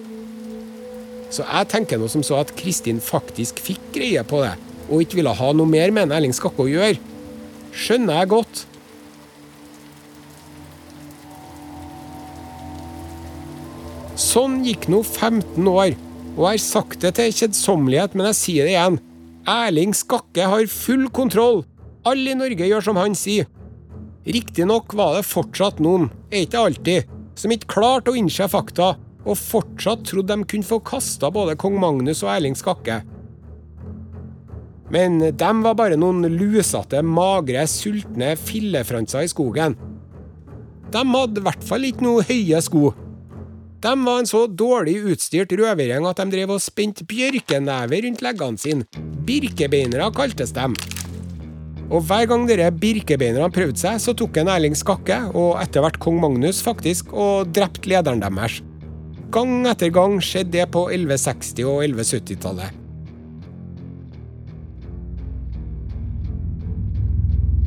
Så 1.33 1.47
jeg 1.47 1.71
tenker 1.73 1.99
noe 2.01 2.13
som 2.13 2.23
så 2.27 2.39
at 2.43 2.53
Kristin 2.59 3.01
faktisk 3.03 3.61
fikk 3.63 3.83
greie 3.97 4.23
på 4.27 4.43
det, 4.45 4.55
og 4.91 5.03
ikke 5.05 5.21
ville 5.21 5.35
ha 5.35 5.51
noe 5.57 5.69
mer 5.69 5.95
med 5.95 6.13
Erling 6.15 6.35
Skakke 6.37 6.67
å 6.67 6.71
gjøre. 6.71 7.01
Skjønner 7.75 8.21
jeg 8.21 8.33
godt. 8.35 8.65
Sånn 14.21 14.61
gikk 14.67 14.87
nå 14.93 15.03
15 15.03 15.67
år, 15.67 15.97
og 16.35 16.45
jeg 16.45 16.53
har 16.53 16.63
sagt 16.63 17.03
det 17.03 17.17
til 17.19 17.35
kjedsommelighet, 17.35 18.15
men 18.15 18.31
jeg 18.31 18.39
sier 18.39 18.69
det 18.69 18.77
igjen. 18.77 19.01
Erling 19.51 19.95
Skakke 19.97 20.47
har 20.49 20.71
full 20.71 21.09
kontroll. 21.15 21.65
Alle 22.07 22.33
i 22.33 22.39
Norge 22.39 22.69
gjør 22.69 22.85
som 22.85 23.01
han 23.01 23.17
sier. 23.19 23.49
Riktignok 24.25 24.95
var 24.97 25.19
det 25.19 25.27
fortsatt 25.29 25.83
noen, 25.85 26.09
er 26.33 26.47
ikke 26.47 26.63
alltid, 26.63 27.11
som 27.37 27.53
ikke 27.53 27.73
klarte 27.75 28.13
å 28.13 28.17
innse 28.17 28.47
fakta, 28.49 28.95
og 29.25 29.39
fortsatt 29.41 30.05
trodde 30.09 30.37
de 30.37 30.49
kunne 30.49 30.69
få 30.69 30.81
kasta 30.85 31.31
både 31.33 31.57
kong 31.61 31.79
Magnus 31.81 32.23
og 32.25 32.33
Erling 32.35 32.57
Skakke. 32.59 33.01
Men 34.93 35.19
de 35.23 35.51
var 35.65 35.77
bare 35.79 35.97
noen 35.99 36.29
lusete, 36.29 37.01
magre, 37.03 37.65
sultne 37.71 38.35
fillefranser 38.39 39.25
i 39.25 39.31
skogen. 39.33 39.79
De 40.93 41.03
hadde 41.03 41.41
i 41.41 41.47
hvert 41.49 41.65
fall 41.67 41.89
ikke 41.89 42.05
noe 42.07 42.27
høye 42.27 42.61
sko. 42.63 42.93
De 43.85 43.93
var 44.01 44.21
en 44.21 44.29
så 44.29 44.45
dårlig 44.49 44.97
utstyrt 45.13 45.53
røvergjeng 45.59 46.07
at 46.09 46.21
de 46.21 46.33
drev 46.33 46.55
og 46.55 46.63
spente 46.65 47.05
bjørkenever 47.09 48.07
rundt 48.07 48.23
leggene 48.25 48.61
sine. 48.61 48.87
Birkebeinere 49.27 50.07
kaltes 50.17 50.55
de. 50.57 50.69
Og 51.93 52.05
hver 52.09 52.29
gang 52.31 52.47
dere 52.49 52.71
birkebeinerne 52.73 53.53
prøvde 53.53 53.81
seg, 53.81 53.99
så 54.01 54.15
tok 54.17 54.39
en 54.41 54.53
Erling 54.55 54.77
Skakke, 54.79 55.19
og 55.37 55.59
etter 55.61 55.85
hvert 55.85 56.01
kong 56.01 56.17
Magnus, 56.23 56.63
faktisk, 56.65 57.13
og 57.13 57.51
drepte 57.53 57.91
lederen 57.93 58.25
deres. 58.25 58.63
Gang 59.35 59.65
etter 59.67 59.91
gang 59.91 60.21
skjedde 60.23 60.55
det 60.55 60.71
på 60.71 60.87
1160- 60.95 61.67
og 61.67 61.83
1170-tallet. 61.89 62.81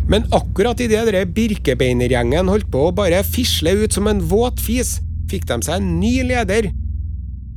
Men 0.08 0.24
akkurat 0.32 0.80
idet 0.80 1.26
Birkebeinergjengen 1.36 2.48
holdt 2.48 2.70
på 2.72 2.86
å 2.88 2.96
bare 2.96 3.20
fisle 3.28 3.74
ut 3.84 3.96
som 3.98 4.08
en 4.08 4.24
våt 4.24 4.62
fis, 4.64 5.02
fikk 5.28 5.50
de 5.50 5.60
seg 5.68 5.82
en 5.82 5.98
ny 6.00 6.14
leder. 6.30 6.70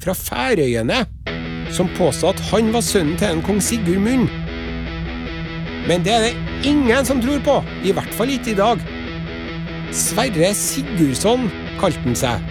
Fra 0.03 0.17
Færøyene, 0.19 1.05
som 1.71 1.91
påstod 1.95 2.35
at 2.35 2.47
han 2.51 2.73
var 2.75 2.83
sønnen 2.83 3.15
til 3.21 3.37
en 3.37 3.45
kong 3.47 3.63
Sigurd 3.63 4.03
Munn. 4.03 4.27
Men 5.87 6.03
det 6.03 6.17
er 6.17 6.27
det 6.27 6.67
ingen 6.67 7.07
som 7.07 7.23
tror 7.23 7.39
på, 7.47 7.61
i 7.87 7.95
hvert 7.95 8.19
fall 8.19 8.35
ikke 8.35 8.57
i 8.57 8.59
dag. 8.59 8.83
Sverre 9.95 10.51
Sigurdsson 10.59 11.47
kalte 11.79 12.03
han 12.03 12.19
seg. 12.19 12.50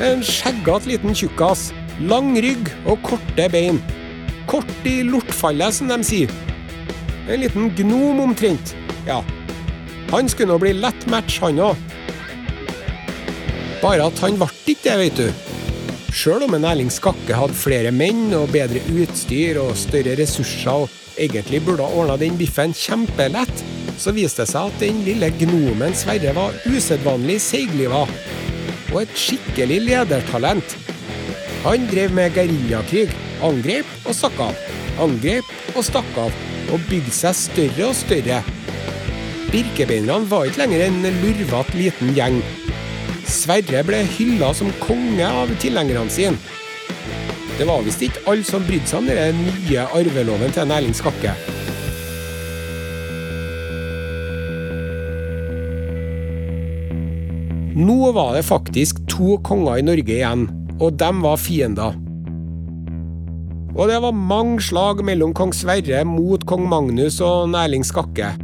En 0.00 0.22
skjeggete 0.24 0.88
liten 0.88 1.14
tjukkas. 1.14 1.70
Lang 2.00 2.32
rygg 2.40 2.70
og 2.88 3.02
korte 3.04 3.48
bein. 3.52 3.82
Kort 4.48 4.88
i 4.88 5.02
lortfallet, 5.06 5.76
som 5.76 5.92
de 5.92 6.00
sier. 6.06 6.32
En 7.28 7.42
liten 7.42 7.70
gnom 7.76 8.20
omtrent. 8.24 8.74
Ja, 9.06 9.20
han 10.12 10.28
skulle 10.28 10.52
nå 10.52 10.58
bli 10.60 10.74
lett 10.76 11.06
match, 11.08 11.38
han 11.40 11.60
òg. 11.62 11.78
Bare 13.80 14.08
at 14.10 14.18
han 14.20 14.36
ble 14.36 14.48
ikke 14.68 14.82
det, 14.84 14.96
vet 15.00 15.20
du. 15.20 15.52
Sjøl 16.12 16.44
om 16.44 16.52
en 16.58 16.66
Erling 16.68 16.90
Skakke 16.92 17.38
hadde 17.38 17.56
flere 17.56 17.90
menn 17.96 18.34
og 18.36 18.50
bedre 18.52 18.82
utstyr 18.92 19.56
og 19.62 19.72
større 19.80 20.12
ressurser 20.20 20.84
og 20.84 21.16
egentlig 21.16 21.62
burde 21.64 21.86
ha 21.86 21.96
ordna 21.96 22.18
den 22.20 22.36
biffen 22.36 22.74
kjempelett, 22.76 23.64
så 23.96 24.12
viste 24.12 24.44
det 24.44 24.52
seg 24.52 24.68
at 24.68 24.84
den 24.84 25.00
lille 25.06 25.32
gnomen 25.40 25.96
Sverre 25.96 26.36
var 26.36 26.60
usedvanlig 26.68 27.38
seigliva. 27.40 28.04
Og 28.92 29.02
et 29.02 29.12
skikkelig 29.16 29.80
ledertalent. 29.86 30.76
Han 31.64 31.86
drev 31.90 32.14
med 32.14 32.34
geriljakrig. 32.36 33.08
Angrep 33.42 33.88
og 34.06 34.14
stakk 34.14 34.40
av. 34.44 34.58
Angrep 35.02 35.76
og 35.76 35.84
stakk 35.86 36.18
av. 36.20 36.34
Og 36.72 36.88
bygde 36.90 37.14
seg 37.14 37.36
større 37.38 37.88
og 37.88 37.96
større. 37.98 38.42
Birkebeinerne 39.52 40.28
var 40.30 40.48
ikke 40.48 40.62
lenger 40.64 40.86
en 40.86 41.00
lurvete 41.20 41.76
liten 41.76 42.12
gjeng. 42.16 42.40
Sverre 43.28 43.82
ble 43.86 44.02
hylla 44.16 44.52
som 44.56 44.72
konge 44.82 45.28
av 45.28 45.52
tilhengerne 45.62 46.12
sine. 46.12 46.36
Det 47.58 47.68
var 47.68 47.84
visst 47.84 48.02
ikke 48.04 48.24
alle 48.32 48.48
som 48.48 48.64
brydde 48.66 48.88
seg 48.88 49.02
om 49.02 49.10
den 49.12 49.42
nye 49.46 49.88
arveloven 49.92 50.56
til 50.56 50.72
Erling 50.72 50.96
Skakke. 50.96 51.36
Nå 57.72 58.12
var 58.12 58.34
det 58.36 58.44
faktisk 58.44 58.98
to 59.08 59.38
konger 59.40 59.78
i 59.80 59.84
Norge 59.86 60.12
igjen, 60.12 60.42
og 60.76 60.98
de 61.00 61.08
var 61.24 61.38
fiender. 61.40 61.94
Og 63.72 63.88
det 63.88 63.96
var 64.04 64.12
mange 64.12 64.60
slag 64.60 65.00
mellom 65.08 65.32
kong 65.32 65.54
Sverre 65.56 66.02
mot 66.04 66.42
kong 66.44 66.66
Magnus 66.68 67.16
og 67.24 67.54
Erling 67.56 67.86
Skakke. 67.88 68.34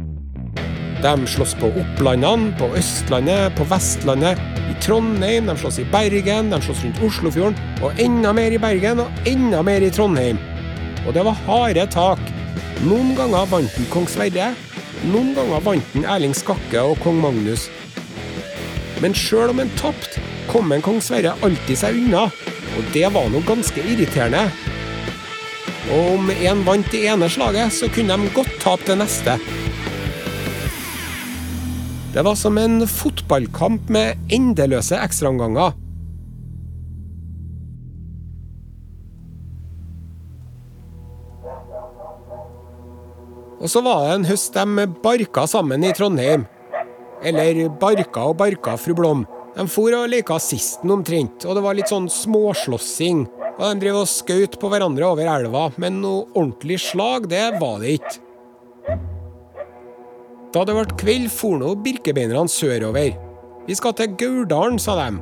De 1.03 1.11
slåss 1.29 1.53
på 1.61 1.69
Opplandene, 1.69 2.55
på 2.57 2.71
Østlandet, 2.79 3.53
på 3.53 3.67
Vestlandet, 3.69 4.41
i 4.65 4.73
Trondheim, 4.81 5.45
de 5.45 5.55
slåss 5.61 5.77
i 5.83 5.85
Bergen, 5.93 6.49
de 6.49 6.57
slåss 6.65 6.81
rundt 6.87 7.03
Oslofjorden, 7.05 7.59
og 7.85 8.01
enda 8.01 8.33
mer 8.33 8.55
i 8.57 8.59
Bergen, 8.61 9.03
og 9.05 9.29
enda 9.29 9.61
mer 9.61 9.85
i 9.85 9.91
Trondheim. 9.93 10.41
Og 11.05 11.13
det 11.13 11.21
var 11.27 11.37
harde 11.45 11.85
tak. 11.93 12.23
Noen 12.81 13.13
ganger 13.13 13.45
vant 13.53 13.77
den 13.77 13.87
kong 13.93 14.09
Sverre, 14.09 14.55
noen 15.13 15.35
ganger 15.37 15.61
vant 15.69 15.93
den 15.93 16.09
Erling 16.09 16.33
Skakke 16.33 16.81
og 16.81 16.97
kong 17.05 17.21
Magnus. 17.21 17.69
Men 18.99 19.15
sjøl 19.15 19.53
om 19.53 19.61
han 19.61 19.71
tapte, 19.79 20.19
kom 20.49 20.73
en 20.75 20.83
kong 20.83 20.99
Sverre 21.03 21.35
alltid 21.45 21.79
seg 21.79 21.99
unna, 22.01 22.25
og 22.75 22.91
det 22.95 23.07
var 23.15 23.29
noe 23.31 23.45
ganske 23.47 23.83
irriterende. 23.83 24.47
Og 25.89 26.15
om 26.17 26.31
en 26.33 26.63
vant 26.67 26.91
det 26.91 27.05
ene 27.09 27.29
slaget, 27.31 27.73
så 27.73 27.89
kunne 27.93 28.17
de 28.19 28.33
godt 28.35 28.51
tape 28.61 28.85
det 28.89 28.99
neste. 28.99 29.37
Det 32.13 32.25
var 32.25 32.35
som 32.35 32.57
en 32.57 32.81
fotballkamp 32.89 33.89
med 33.93 34.31
endeløse 34.33 34.97
ekstraomganger. 34.97 35.77
Og 43.59 43.67
så 43.67 43.81
var 43.83 44.05
det 44.07 44.13
en 44.15 44.29
høst 44.29 44.55
de 44.55 44.87
barka 45.03 45.45
sammen 45.47 45.83
i 45.83 45.91
Trondheim. 45.95 46.47
Eller 47.23 47.67
barka 47.81 48.29
og 48.29 48.37
barka, 48.39 48.77
fru 48.79 48.95
Blom. 48.97 49.25
De 49.55 49.65
for 49.67 49.93
og 49.97 50.07
leka 50.11 50.37
sisten 50.39 50.91
omtrent, 50.93 51.43
og 51.45 51.57
det 51.57 51.63
var 51.65 51.75
litt 51.75 51.91
sånn 51.91 52.07
småslåssing. 52.11 53.25
Og 53.59 53.63
de 53.65 53.83
drev 53.83 54.01
og 54.03 54.07
skjøt 54.07 54.55
på 54.61 54.69
hverandre 54.71 55.09
over 55.09 55.27
elva, 55.27 55.65
men 55.81 55.99
noe 56.03 56.27
ordentlig 56.31 56.79
slag, 56.83 57.27
det 57.31 57.45
var 57.59 57.81
det 57.83 57.97
ikke. 57.99 58.19
Da 60.53 60.63
det 60.65 60.75
ble 60.77 60.99
kveld, 61.01 61.27
for 61.33 61.59
nå 61.61 61.75
birkebeinerne 61.83 62.49
sørover. 62.49 63.17
Vi 63.67 63.75
skal 63.77 63.93
til 63.97 64.15
Gauldalen, 64.17 64.79
sa 64.81 64.95
de. 64.97 65.19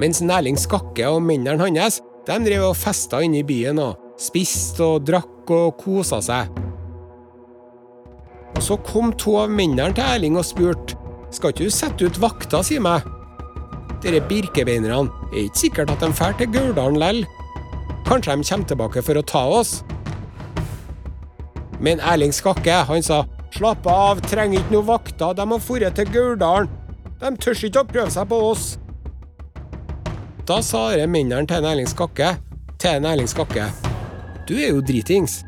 Mens 0.00 0.22
Erling 0.22 0.58
Skakke 0.60 1.08
og 1.08 1.22
mennene 1.24 1.60
hans 1.60 2.00
de 2.26 2.36
drev 2.42 2.70
og 2.70 2.78
festa 2.78 3.20
inne 3.22 3.40
i 3.40 3.46
byen 3.46 3.78
og 3.78 4.00
spiste 4.20 4.82
og 4.82 5.04
drakk 5.06 5.50
og 5.54 5.76
kosa 5.78 6.18
seg. 6.24 6.50
Og 8.56 8.62
Så 8.62 8.76
kom 8.86 9.12
to 9.20 9.36
av 9.42 9.52
mennene 9.52 9.92
til 9.94 10.04
Erling 10.04 10.38
og 10.40 10.46
spurte 10.48 10.96
skal 11.34 11.52
ikke 11.52 11.66
du 11.66 11.74
sette 11.74 12.06
ut 12.06 12.18
vakta, 12.22 12.62
si 12.64 12.78
meg. 12.80 13.04
Dere 14.00 14.22
birkebeinerne 14.24 15.10
er 15.32 15.42
ikke 15.42 15.60
sikkert 15.66 15.92
at 15.92 16.00
de 16.00 16.08
drar 16.14 16.36
til 16.38 16.48
Gauldalen 16.54 16.96
lell. 17.02 17.24
Kanskje 18.06 18.36
de 18.38 18.46
kommer 18.48 18.70
tilbake 18.70 19.02
for 19.04 19.20
å 19.20 19.24
ta 19.26 19.42
oss? 19.58 19.72
Men 21.82 22.00
Erling 22.00 22.32
Skakke, 22.32 22.78
han 22.88 23.04
sa 23.04 23.24
slapp 23.52 23.84
av, 23.90 24.22
trenger 24.24 24.62
ikke 24.62 24.78
noen 24.78 24.88
vakter, 24.88 25.34
de 25.36 25.44
har 25.50 25.66
dratt 25.82 25.98
til 26.00 26.12
Gauldalen. 26.14 26.70
De 27.20 27.32
tør 27.42 27.66
ikke 27.68 27.82
å 27.82 27.90
prøve 27.90 28.14
seg 28.14 28.30
på 28.30 28.40
oss. 28.52 28.78
Da 30.48 30.62
sa 30.62 30.86
dere 30.94 31.10
mennene 31.10 31.44
til 31.50 31.68
Erling 31.68 31.90
Skakke 31.90 32.36
til 32.80 33.04
Erling 33.04 33.28
Skakke 33.28 33.68
du 34.46 34.54
er 34.54 34.70
jo 34.70 34.80
dritings. 34.80 35.40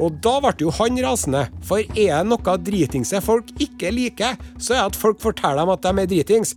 Og 0.00 0.16
da 0.24 0.38
ble 0.40 0.54
jo 0.64 0.72
han 0.78 0.96
rasende, 1.04 1.44
for 1.66 1.84
er 1.84 2.22
det 2.22 2.30
noe 2.30 2.56
dritingse 2.64 3.20
folk 3.24 3.52
ikke 3.60 3.92
liker, 3.92 4.38
så 4.56 4.74
er 4.74 4.78
det 4.80 4.94
at 4.94 5.00
folk 5.02 5.20
forteller 5.20 5.60
dem 5.60 5.74
at 5.74 5.84
de 5.84 5.92
er 5.92 6.10
dritings. 6.14 6.54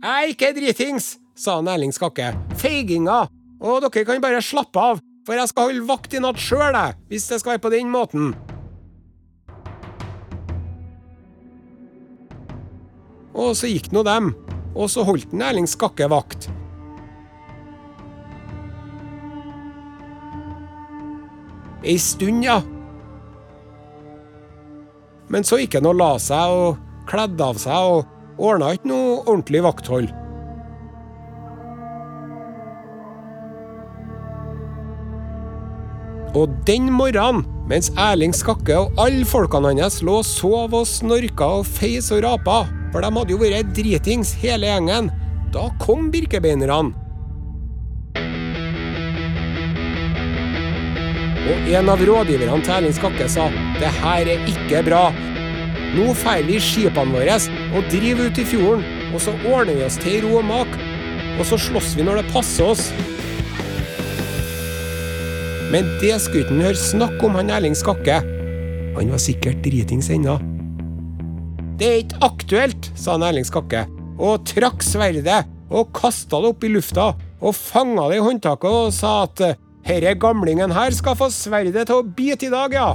Jeg 0.00 0.10
er 0.10 0.34
ikke 0.34 0.52
dritings, 0.56 1.14
sa 1.36 1.56
han 1.60 1.70
Erling 1.72 1.94
Skakke. 1.96 2.34
Feiginger! 2.60 3.32
Og 3.60 3.82
dere 3.84 4.04
kan 4.08 4.22
bare 4.24 4.44
slappe 4.44 4.80
av, 4.80 5.00
for 5.28 5.36
jeg 5.36 5.50
skal 5.50 5.68
holde 5.68 5.88
vakt 5.88 6.14
i 6.16 6.22
natt 6.22 6.40
sjøl, 6.40 6.76
hvis 7.08 7.28
det 7.32 7.40
skal 7.40 7.56
være 7.56 7.64
på 7.64 7.72
den 7.74 7.90
måten. 7.92 8.32
Og 13.40 13.52
så 13.56 13.68
gikk 13.70 13.92
nå 13.94 14.04
dem, 14.04 14.34
og 14.76 14.88
så 14.92 15.04
holdt 15.08 15.32
den 15.32 15.44
Erling 15.44 15.68
Skakke 15.68 16.08
vakt. 16.12 16.50
Ei 21.82 21.98
stund, 21.98 22.44
ja. 22.44 22.60
Men 25.30 25.46
så 25.46 25.60
gikk 25.60 25.78
han 25.78 25.88
og 25.88 26.00
la 26.00 26.14
seg 26.20 26.54
og 26.54 26.80
kledde 27.10 27.44
av 27.44 27.60
seg 27.60 27.92
og 27.92 28.40
ordna 28.40 28.72
ikke 28.74 28.90
noe 28.90 29.20
ordentlig 29.22 29.62
vakthold. 29.64 30.10
Og 36.38 36.52
den 36.66 36.92
morgenen, 36.94 37.42
mens 37.70 37.90
Erling 37.98 38.34
Skakke 38.34 38.76
og 38.78 39.00
alle 39.02 39.26
folkene 39.26 39.72
hans 39.80 39.98
lå 40.06 40.20
og 40.20 40.26
sov 40.26 40.76
og 40.78 40.86
snorka 40.86 41.48
og 41.58 41.66
feis 41.66 42.10
og 42.14 42.22
rapa, 42.26 42.62
for 42.92 43.02
de 43.02 43.10
hadde 43.16 43.34
jo 43.34 43.40
vært 43.40 43.72
dritings 43.74 44.34
hele 44.38 44.70
gjengen, 44.70 45.10
da 45.54 45.66
kom 45.82 46.10
birkebeinerne. 46.14 46.92
Og 51.50 51.70
en 51.74 51.88
av 51.90 52.02
rådgiverne 52.06 52.60
til 52.62 52.74
Erling 52.76 52.94
Skakke 52.94 53.26
sa 53.30 53.48
det 53.80 53.90
her 54.00 54.28
er 54.30 54.42
ikke 54.50 54.84
bra. 54.86 55.08
Nå 55.96 56.12
drar 56.14 56.44
vi 56.46 56.60
skipene 56.62 57.10
våre 57.10 57.38
og 57.74 57.88
driver 57.90 58.28
ut 58.30 58.38
i 58.38 58.44
fjorden, 58.46 58.84
og 59.10 59.22
så 59.24 59.34
ordner 59.50 59.80
vi 59.80 59.86
oss 59.88 59.98
til 59.98 60.20
ro 60.22 60.36
og 60.38 60.46
mak. 60.46 60.76
Og 61.40 61.48
så 61.48 61.58
slåss 61.58 61.96
vi 61.98 62.06
når 62.06 62.20
det 62.20 62.30
passer 62.30 62.68
oss. 62.70 62.84
Men 65.70 65.88
det 66.02 66.16
skulle 66.22 66.44
ikke 66.44 66.60
høre 66.60 66.78
snakk 66.78 67.24
om 67.26 67.38
han 67.38 67.50
Erling 67.56 67.74
Skakke. 67.78 68.20
Han 68.94 69.10
var 69.10 69.22
sikkert 69.22 69.62
dritings 69.64 70.10
ennå. 70.14 70.36
Det 71.80 71.88
er 71.88 71.98
ikke 72.04 72.22
aktuelt, 72.26 72.90
sa 72.94 73.16
han 73.16 73.26
Erling 73.26 73.48
Skakke, 73.48 73.86
og 74.20 74.44
trakk 74.46 74.84
sverdet 74.86 75.42
og 75.70 75.90
kasta 75.96 76.38
det 76.42 76.52
opp 76.52 76.66
i 76.66 76.70
lufta 76.74 77.10
og 77.40 77.56
fanga 77.56 78.06
det 78.10 78.20
i 78.20 78.24
håndtaket 78.24 78.78
og 78.84 78.94
sa 78.94 79.22
at 79.24 79.42
herre 79.90 80.14
gamlingen 80.18 80.72
her 80.74 80.94
skal 80.94 81.18
få 81.18 81.30
sverdet 81.34 81.88
til 81.88 82.00
å 82.00 82.06
bite 82.06 82.46
i 82.46 82.52
dag, 82.52 82.74
ja. 82.74 82.90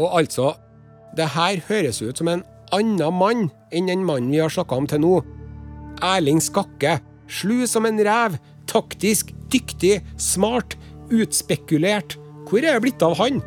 Og 0.00 0.16
altså, 0.22 0.54
det 1.18 1.32
her 1.34 1.60
høres 1.68 2.00
ut 2.00 2.20
som 2.20 2.30
en 2.30 2.44
annen 2.74 3.16
mann 3.18 3.48
enn 3.74 3.90
den 3.90 4.06
mannen 4.06 4.30
vi 4.32 4.40
har 4.40 4.52
snakka 4.52 4.78
om 4.78 4.88
til 4.88 5.02
nå. 5.02 5.14
Erling 6.06 6.40
Skakke, 6.40 6.98
slu 7.28 7.66
som 7.68 7.88
en 7.88 8.00
rev, 8.06 8.38
taktisk, 8.70 9.34
dyktig, 9.52 9.98
smart, 10.16 10.78
utspekulert. 11.10 12.16
Hvor 12.48 12.62
er 12.62 12.78
det 12.78 12.84
blitt 12.86 13.02
av 13.04 13.18
han? 13.18 13.42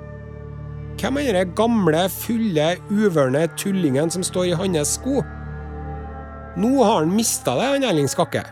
Hvem 0.99 1.17
er 1.23 1.39
den 1.39 1.55
gamle, 1.57 2.03
fulle, 2.11 2.73
uvørne 2.91 3.47
tullingen 3.57 4.11
som 4.13 4.25
står 4.25 4.51
i 4.51 4.57
hans 4.59 4.97
sko? 4.99 5.23
Nå 6.59 6.75
har 6.83 6.99
han 6.99 7.15
mista 7.15 7.55
det, 7.57 7.71
han 7.71 7.87
Erling 7.87 8.11
Skakke. 8.11 8.43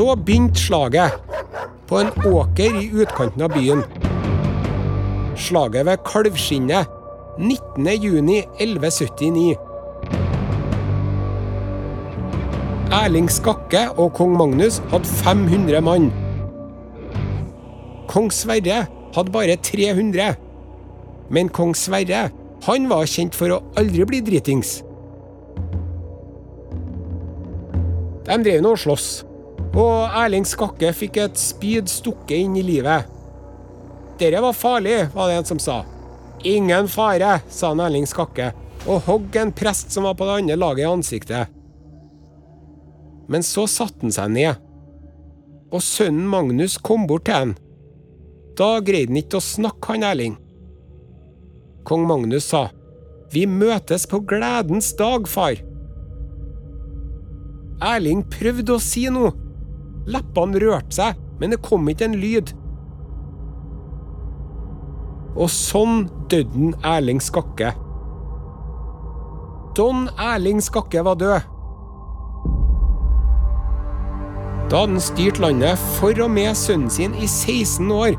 Så 0.00 0.14
begynte 0.16 0.56
slaget, 0.56 1.12
på 1.88 1.98
en 2.00 2.08
åker 2.24 2.76
i 2.80 2.88
utkanten 3.02 3.42
av 3.44 3.52
byen. 3.52 3.82
Slaget 5.36 5.84
ved 5.84 6.00
Kalvskinnet, 6.08 6.88
19.6.1179. 7.36 9.60
Erling 13.02 13.28
Skakke 13.28 13.92
og 14.00 14.16
kong 14.16 14.32
Magnus 14.40 14.80
hadde 14.88 15.04
500 15.20 15.84
mann. 15.84 16.08
Kong 18.08 18.32
Sverre 18.32 18.88
hadde 19.12 19.36
bare 19.36 19.60
300. 19.60 20.32
Men 21.28 21.52
kong 21.52 21.76
Sverre 21.76 22.32
han 22.64 22.88
var 22.88 23.04
kjent 23.04 23.36
for 23.36 23.52
å 23.52 23.60
aldri 23.76 24.08
bli 24.08 24.24
dritings. 24.24 24.80
De 28.24 28.40
drev 28.40 28.64
nå 28.64 28.72
og 28.72 28.80
sloss, 28.80 29.28
og 29.76 30.10
Erling 30.18 30.46
Skakke 30.48 30.90
fikk 30.96 31.20
et 31.22 31.38
spyd 31.38 31.90
stukket 31.90 32.42
inn 32.42 32.56
i 32.58 32.64
livet. 32.66 33.06
Dette 34.18 34.42
var 34.42 34.56
farlig, 34.56 35.06
var 35.14 35.30
det 35.30 35.38
en 35.38 35.48
som 35.48 35.60
sa. 35.62 35.78
Ingen 36.44 36.88
fare, 36.90 37.38
sa 37.48 37.70
han 37.70 37.82
Erling 37.84 38.08
Skakke, 38.08 38.50
og 38.88 39.06
hogg 39.06 39.36
en 39.36 39.52
prest 39.54 39.92
som 39.94 40.08
var 40.08 40.16
på 40.18 40.26
det 40.26 40.40
andre 40.40 40.58
laget 40.58 40.84
i 40.84 40.90
ansiktet. 40.90 41.56
Men 43.30 43.46
så 43.46 43.66
satte 43.70 44.02
han 44.02 44.14
seg 44.14 44.32
ned, 44.34 44.60
og 45.70 45.84
sønnen 45.86 46.26
Magnus 46.26 46.78
kom 46.82 47.06
bort 47.06 47.28
til 47.28 47.36
han. 47.36 47.52
Da 48.58 48.80
greide 48.84 49.12
han 49.12 49.20
ikke 49.22 49.38
å 49.38 49.44
snakke, 49.44 49.94
han 49.94 50.06
Erling. 50.08 50.34
Kong 51.86 52.08
Magnus 52.08 52.50
sa, 52.50 52.68
Vi 53.30 53.46
møtes 53.46 54.08
på 54.10 54.18
gledens 54.26 54.90
dag, 54.98 55.28
far. 55.30 55.54
Erling 57.80 58.24
prøvde 58.26 58.74
å 58.74 58.82
si 58.82 59.06
noe. 59.12 59.30
Leppene 60.08 60.60
rørte 60.62 60.96
seg, 60.96 61.20
men 61.40 61.52
det 61.52 61.60
kom 61.66 61.88
ikke 61.90 62.08
en 62.08 62.18
lyd. 62.20 62.54
Og 65.36 65.50
sånn 65.52 66.08
døde 66.32 66.72
Erling 66.86 67.20
Skakke. 67.22 67.74
Don 69.76 70.08
Erling 70.18 70.60
Skakke 70.64 71.04
var 71.06 71.20
død. 71.20 71.46
Da 74.70 74.84
hadde 74.84 74.94
han 74.94 75.02
styrt 75.02 75.40
landet 75.42 75.78
for 75.98 76.14
og 76.22 76.30
med 76.30 76.54
sønnen 76.54 76.90
sin 76.90 77.14
i 77.18 77.26
16 77.26 77.90
år. 77.90 78.18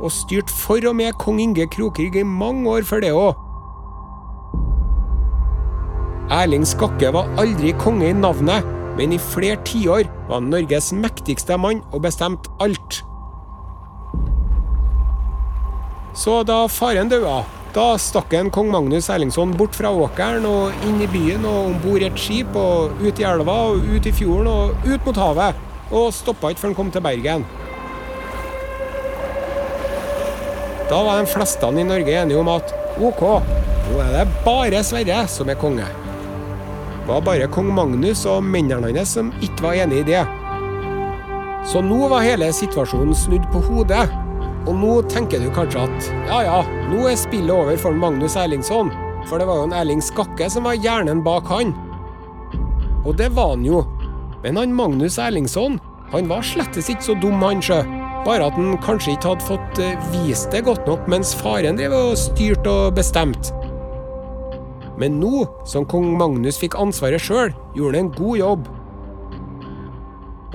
Og 0.00 0.12
styrt 0.12 0.52
for 0.52 0.80
og 0.88 0.96
med 0.96 1.16
kong 1.20 1.40
Inge 1.40 1.66
Krokrygg 1.72 2.16
i 2.16 2.24
mange 2.24 2.68
år 2.70 2.86
før 2.88 3.04
det 3.04 3.12
òg. 3.16 3.42
Erling 6.32 6.64
Skakke 6.66 7.12
var 7.14 7.28
aldri 7.38 7.70
konge 7.78 8.08
i 8.08 8.16
navnet, 8.16 8.64
men 8.96 9.12
i 9.12 9.20
flere 9.20 9.58
tiår 9.68 10.06
var 10.28 10.38
han 10.38 10.48
Norges 10.52 10.92
mektigste 10.96 11.58
mann 11.60 11.82
og 11.92 12.02
bestemte 12.06 12.52
alt. 12.64 13.02
Så 16.16 16.40
da 16.48 16.62
faren 16.72 17.10
døde, 17.12 17.42
da 17.76 17.86
stakk 18.00 18.32
en 18.38 18.48
kong 18.48 18.70
Magnus 18.72 19.10
Erlingsson 19.12 19.52
bort 19.58 19.76
fra 19.76 19.90
åkeren 19.92 20.46
og 20.48 20.86
inn 20.88 21.02
i 21.04 21.08
byen 21.12 21.44
og 21.44 21.74
om 21.74 21.76
bord 21.82 22.00
i 22.00 22.08
et 22.08 22.16
skip 22.16 22.56
og 22.56 23.02
ut 23.02 23.20
i 23.20 23.26
elva 23.28 23.56
og 23.68 23.84
ut 23.84 24.08
i 24.08 24.14
fjorden 24.16 24.48
og 24.48 24.88
ut 24.88 25.10
mot 25.10 25.20
havet. 25.20 25.60
Og 25.92 26.08
stoppa 26.16 26.50
ikke 26.50 26.64
før 26.64 26.72
han 26.72 26.78
kom 26.78 26.94
til 26.94 27.04
Bergen. 27.04 27.44
Da 30.88 31.02
var 31.02 31.20
de 31.20 31.28
fleste 31.28 31.68
i 31.68 31.84
Norge 31.84 32.16
enige 32.22 32.40
om 32.40 32.48
at 32.48 32.72
OK, 32.96 33.22
nå 33.90 34.02
er 34.06 34.12
det 34.16 34.26
bare 34.46 34.82
Sverre 34.86 35.26
som 35.28 35.52
er 35.52 35.60
konge. 35.60 36.05
Var 37.06 37.22
bare 37.22 37.46
kong 37.54 37.68
Magnus 37.74 38.24
og 38.26 38.42
mennene 38.42 38.90
hans 38.90 39.14
som 39.14 39.28
ikke 39.38 39.68
var 39.68 39.80
enig 39.84 40.02
i 40.02 40.06
det. 40.08 40.22
Så 41.66 41.82
nå 41.82 42.06
var 42.10 42.24
hele 42.26 42.48
situasjonen 42.54 43.14
snudd 43.14 43.46
på 43.52 43.62
hodet. 43.68 44.06
Og 44.66 44.74
nå 44.74 44.92
tenker 45.10 45.42
du 45.42 45.46
kanskje 45.54 45.84
at 45.86 46.08
ja 46.26 46.40
ja, 46.46 46.60
nå 46.90 47.04
er 47.06 47.18
spillet 47.18 47.54
over 47.54 47.78
for 47.78 47.94
Magnus 47.94 48.34
Erlingsson. 48.38 48.90
For 49.26 49.38
det 49.38 49.46
var 49.46 49.60
jo 49.60 49.68
en 49.68 49.74
Erling 49.74 50.02
Skakke 50.02 50.48
som 50.50 50.66
var 50.66 50.78
hjernen 50.78 51.22
bak 51.26 51.46
han. 51.50 51.74
Og 53.06 53.14
det 53.18 53.32
var 53.38 53.54
han 53.54 53.66
jo. 53.66 53.84
Men 54.42 54.58
han 54.58 54.74
Magnus 54.74 55.18
Erlingsson, 55.22 55.78
han 56.12 56.30
var 56.30 56.42
slettes 56.46 56.90
ikke 56.90 57.06
så 57.08 57.16
dum, 57.22 57.42
han 57.42 57.62
sjø. 57.62 57.80
Bare 58.26 58.46
at 58.46 58.58
han 58.58 58.74
kanskje 58.82 59.14
ikke 59.14 59.34
hadde 59.34 59.46
fått 59.46 59.82
vist 60.10 60.50
det 60.54 60.64
godt 60.66 60.86
nok 60.90 61.06
mens 61.10 61.34
faren 61.38 61.78
drev 61.78 61.94
og 61.94 62.18
styrte 62.18 62.70
og 62.70 62.98
bestemte. 62.98 63.55
Men 65.00 65.20
nå 65.20 65.44
som 65.68 65.86
kong 65.88 66.14
Magnus 66.16 66.58
fikk 66.60 66.78
ansvaret 66.80 67.22
sjøl, 67.22 67.52
gjorde 67.76 68.00
han 68.00 68.08
en 68.08 68.16
god 68.16 68.38
jobb. 68.40 68.68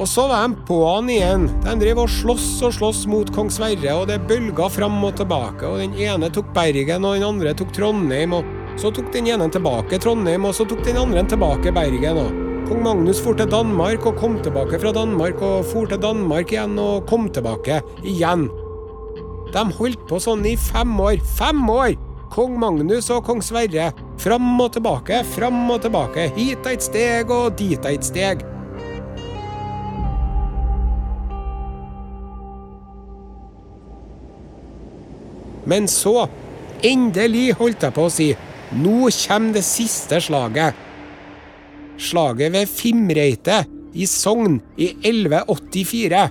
Og 0.02 0.08
så 0.10 0.24
var 0.32 0.48
de 0.48 0.64
på 0.66 0.78
han 0.88 1.10
igjen. 1.14 1.44
De 1.62 1.74
drev 1.84 2.00
og 2.02 2.10
sloss 2.10 2.48
og 2.66 2.74
sloss 2.74 3.04
mot 3.12 3.28
kong 3.36 3.52
Sverre, 3.54 3.94
og 3.94 4.08
det 4.10 4.22
bølga 4.30 4.70
fram 4.72 4.98
og 5.06 5.18
tilbake, 5.20 5.68
og 5.68 5.82
den 5.84 5.94
ene 6.00 6.32
tok 6.34 6.50
Bergen, 6.56 7.06
og 7.06 7.18
den 7.20 7.28
andre 7.28 7.54
tok 7.58 7.74
Trondheim, 7.76 8.34
og 8.40 8.80
så 8.82 8.90
tok 8.96 9.12
den 9.14 9.30
ene 9.30 9.50
tilbake 9.52 10.00
Trondheim, 10.02 10.48
og 10.48 10.56
så 10.58 10.66
tok 10.66 10.82
den 10.88 10.98
andre 11.02 11.26
tilbake 11.30 11.76
Bergen, 11.76 12.22
og 12.24 12.40
kong 12.72 12.82
Magnus 12.88 13.22
for 13.22 13.38
til 13.38 13.50
Danmark 13.52 14.06
og 14.08 14.18
kom 14.18 14.40
tilbake 14.42 14.80
fra 14.82 14.96
Danmark, 14.96 15.42
og 15.44 15.68
for 15.70 15.92
til 15.92 16.02
Danmark 16.02 16.54
igjen 16.56 16.80
og 16.82 17.06
kom 17.10 17.28
tilbake 17.30 17.82
igjen. 18.02 18.48
De 19.52 19.66
holdt 19.78 20.08
på 20.08 20.18
sånn 20.24 20.48
i 20.48 20.56
fem 20.56 20.96
år. 21.04 21.20
Fem 21.36 21.68
år! 21.70 21.98
Kong 22.32 22.54
Magnus 22.56 23.10
og 23.12 23.26
kong 23.28 23.42
Sverre. 23.44 23.90
Fram 24.22 24.54
og 24.64 24.72
tilbake, 24.78 25.20
fram 25.34 25.66
og 25.74 25.82
tilbake. 25.84 26.30
Hit 26.38 26.68
et 26.72 26.86
steg 26.86 27.32
og 27.34 27.58
dit 27.60 27.88
et 27.90 28.08
steg. 28.08 28.46
Men 35.68 35.92
så, 35.92 36.26
endelig 36.84 37.52
holdt 37.60 37.84
jeg 37.86 37.96
på 37.96 38.08
å 38.08 38.12
si, 38.12 38.32
nå 38.80 39.12
kommer 39.28 39.60
det 39.60 39.68
siste 39.68 40.24
slaget. 40.24 40.88
Slaget 42.02 42.56
ved 42.56 42.72
Fimreite 42.72 43.62
i 43.94 44.08
Sogn 44.10 44.58
i 44.80 44.94
1184. 45.04 46.24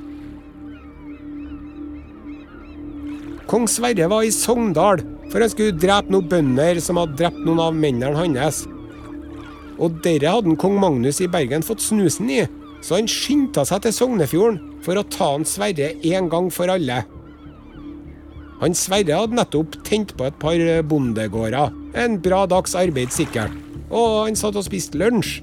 Kong 3.51 3.69
Sverre 3.69 4.09
var 4.11 4.25
i 4.25 4.33
Sogndal, 4.35 5.05
for 5.31 5.43
han 5.43 5.53
skulle 5.53 5.79
drepe 5.79 6.13
noen 6.13 6.29
bønder 6.31 6.81
som 6.83 6.99
hadde 7.01 7.19
drept 7.21 7.41
noen 7.47 7.63
av 7.63 7.77
mennene 7.77 8.15
hans. 8.19 8.65
Og 9.81 10.01
dere 10.05 10.35
hadde 10.37 10.57
kong 10.61 10.77
Magnus 10.83 11.23
i 11.25 11.31
Bergen 11.31 11.65
fått 11.65 11.85
snusen 11.85 12.29
i, 12.33 12.43
så 12.85 12.99
han 12.99 13.09
skyndte 13.11 13.65
seg 13.69 13.85
til 13.85 13.97
Sognefjorden 13.97 14.61
for 14.85 14.99
å 14.99 15.07
ta 15.09 15.33
han 15.35 15.47
Sverre 15.49 15.95
en 16.11 16.29
gang 16.33 16.51
for 16.53 16.73
alle. 16.73 17.03
Han 18.61 18.77
Sverre 18.77 19.23
hadde 19.23 19.39
nettopp 19.39 19.79
tent 19.89 20.13
på 20.19 20.27
et 20.29 20.37
par 20.41 20.61
bondegårder. 20.89 21.73
En 21.97 22.19
bra 22.21 22.43
dags 22.49 22.77
arbeid, 22.77 23.13
sikkert. 23.13 23.55
Og 23.89 24.27
han 24.27 24.37
satt 24.37 24.59
og 24.59 24.67
spiste 24.67 25.01
lunsj. 25.01 25.41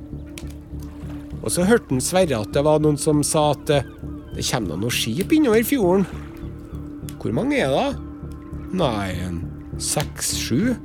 Og 1.42 1.50
så 1.54 1.66
hørte 1.66 1.96
han 1.96 2.04
Sverre 2.04 2.44
at 2.44 2.54
det 2.54 2.64
var 2.68 2.82
noen 2.84 3.00
som 3.02 3.24
sa 3.26 3.52
at 3.56 3.74
eh, 3.74 3.90
det 4.36 4.46
kommer 4.52 4.78
noen 4.78 4.94
skip 4.94 5.34
innover 5.34 5.66
fjorden. 5.66 6.06
Hvor 7.18 7.34
mange 7.34 7.58
er 7.58 7.74
det? 7.74 7.88
Nei, 8.78 9.16
en 9.26 9.47
seks-sju? 9.82 10.76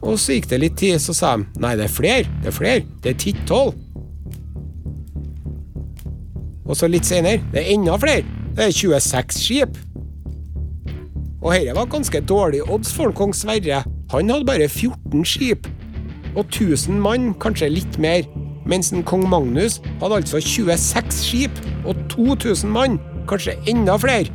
Og 0.00 0.16
så 0.18 0.36
gikk 0.36 0.48
det 0.50 0.60
litt 0.62 0.78
tid, 0.80 0.96
så 1.02 1.14
sa 1.16 1.36
de 1.36 1.60
nei, 1.62 1.76
det 1.78 1.86
er 1.86 1.92
flere, 1.92 2.26
det 2.40 2.50
er 2.50 2.56
flere, 2.56 2.84
det 3.04 3.14
er 3.14 3.20
ti-tolv. 3.20 3.76
Og 6.70 6.76
så 6.78 6.86
litt 6.86 7.06
senere, 7.08 7.42
det 7.52 7.64
er 7.64 7.72
enda 7.74 7.96
flere, 8.00 8.24
det 8.56 8.68
er 8.68 8.74
26 8.74 9.38
skip. 9.40 9.78
Og 11.40 11.54
dette 11.54 11.74
var 11.76 11.88
ganske 11.90 12.20
dårlig 12.28 12.60
odds 12.68 12.92
for 12.92 13.12
kong 13.16 13.32
Sverre. 13.34 13.82
Han 14.12 14.30
hadde 14.30 14.46
bare 14.46 14.68
14 14.68 15.24
skip. 15.24 15.68
Og 16.36 16.44
1000 16.44 17.00
mann, 17.00 17.32
kanskje 17.40 17.70
litt 17.72 17.98
mer. 17.98 18.26
Mens 18.68 18.92
en 18.92 19.02
kong 19.02 19.24
Magnus 19.28 19.80
hadde 20.02 20.20
altså 20.20 20.40
26 20.40 21.16
skip 21.16 21.62
og 21.88 21.96
2000 22.12 22.70
mann, 22.70 23.00
kanskje 23.28 23.56
enda 23.70 23.96
flere. 23.98 24.30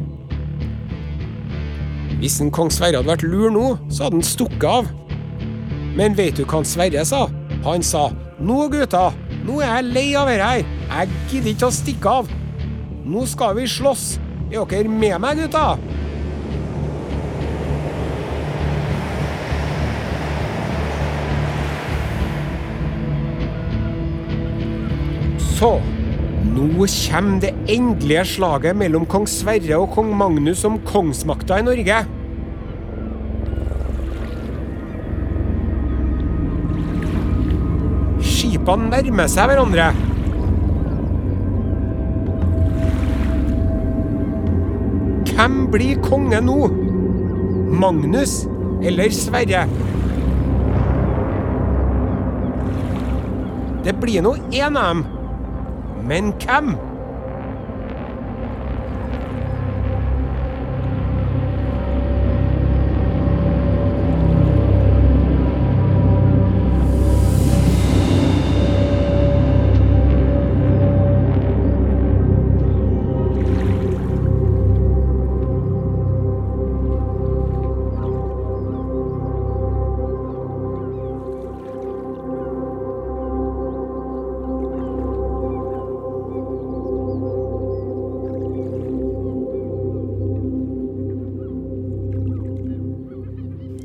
Hvis 2.25 2.39
en 2.41 2.47
kong 2.49 2.71
Sverre 2.73 2.97
hadde 2.97 3.05
vært 3.11 3.23
lur 3.29 3.51
nå, 3.53 3.63
så 3.93 4.07
hadde 4.07 4.17
han 4.17 4.25
stukket 4.25 4.63
av. 4.65 4.87
Men 5.93 6.15
vet 6.17 6.39
du 6.39 6.41
hva 6.41 6.57
han 6.57 6.65
Sverre 6.65 7.03
sa? 7.05 7.27
Han 7.61 7.85
sa 7.85 8.07
nå, 8.41 8.63
gutta, 8.73 9.11
nå 9.45 9.59
er 9.61 9.75
jeg 9.75 9.91
lei 9.91 10.05
av 10.17 10.31
dette 10.31 10.47
her. 10.49 10.63
Jeg 10.87 11.19
gidder 11.29 11.51
ikke 11.51 11.69
å 11.69 11.75
stikke 11.77 12.13
av. 12.23 12.31
Nå 13.05 13.27
skal 13.29 13.53
vi 13.59 13.67
slåss. 13.69 14.07
Er 14.49 14.65
dere 14.71 14.89
med 14.89 15.21
meg, 15.21 15.43
gutta? 15.43 15.77
Så 25.59 25.75
nå 26.55 26.89
kommer 26.89 27.39
det 27.45 27.53
endelige 27.69 28.25
slaget 28.33 28.81
mellom 28.81 29.05
kong 29.05 29.29
Sverre 29.29 29.77
og 29.77 29.91
kong 29.93 30.09
Magnus 30.17 30.65
om 30.65 30.81
kongsmakta 30.89 31.61
i 31.61 31.69
Norge. 31.69 32.03
Skipene 38.65 38.89
nærmer 38.89 39.27
seg 39.29 39.45
hverandre. 39.45 39.83
Hvem 45.29 45.57
blir 45.69 45.99
konge 46.01 46.39
nå? 46.41 46.55
Magnus 47.83 48.33
eller 48.81 49.13
Sverre? 49.13 49.67
Det 53.85 53.93
blir 54.01 54.25
nå 54.25 54.33
én 54.49 54.81
av 54.81 54.89
dem. 54.95 55.05
Men 56.09 56.33
hvem? 56.41 56.73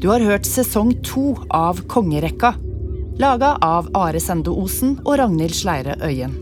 Du 0.00 0.08
har 0.08 0.20
hørt 0.24 0.46
sesong 0.48 0.94
to 1.04 1.34
av 1.52 1.82
Kongerekka, 1.84 2.54
laga 3.20 3.50
av 3.60 3.90
Are 3.92 4.20
Sende 4.20 4.48
Osen 4.48 4.94
og 5.04 5.18
Ragnhild 5.20 5.52
Sleire 5.52 5.98
Øyen. 6.00 6.32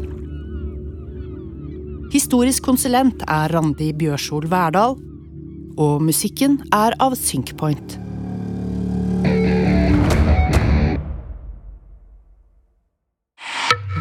Historisk 2.12 2.62
konsulent 2.68 3.24
er 3.26 3.50
Randi 3.50 3.90
Bjørsol 3.98 4.46
Verdal, 4.46 4.94
og 5.74 6.06
musikken 6.06 6.60
er 6.70 6.94
av 7.02 7.18
Synkpoint. 7.18 7.98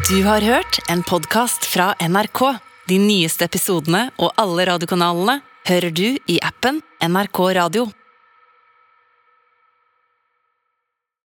Du 0.06 0.22
har 0.22 0.46
hørt 0.54 0.84
en 0.86 1.02
podkast 1.02 1.66
fra 1.66 1.96
NRK. 1.98 2.46
De 2.86 3.02
nyeste 3.02 3.50
episodene 3.50 4.06
og 4.22 4.30
alle 4.38 4.70
radiokanalene 4.70 5.40
hører 5.66 5.90
du 5.90 6.06
i 6.14 6.38
appen 6.46 6.78
NRK 7.02 7.48
Radio. 7.58 7.90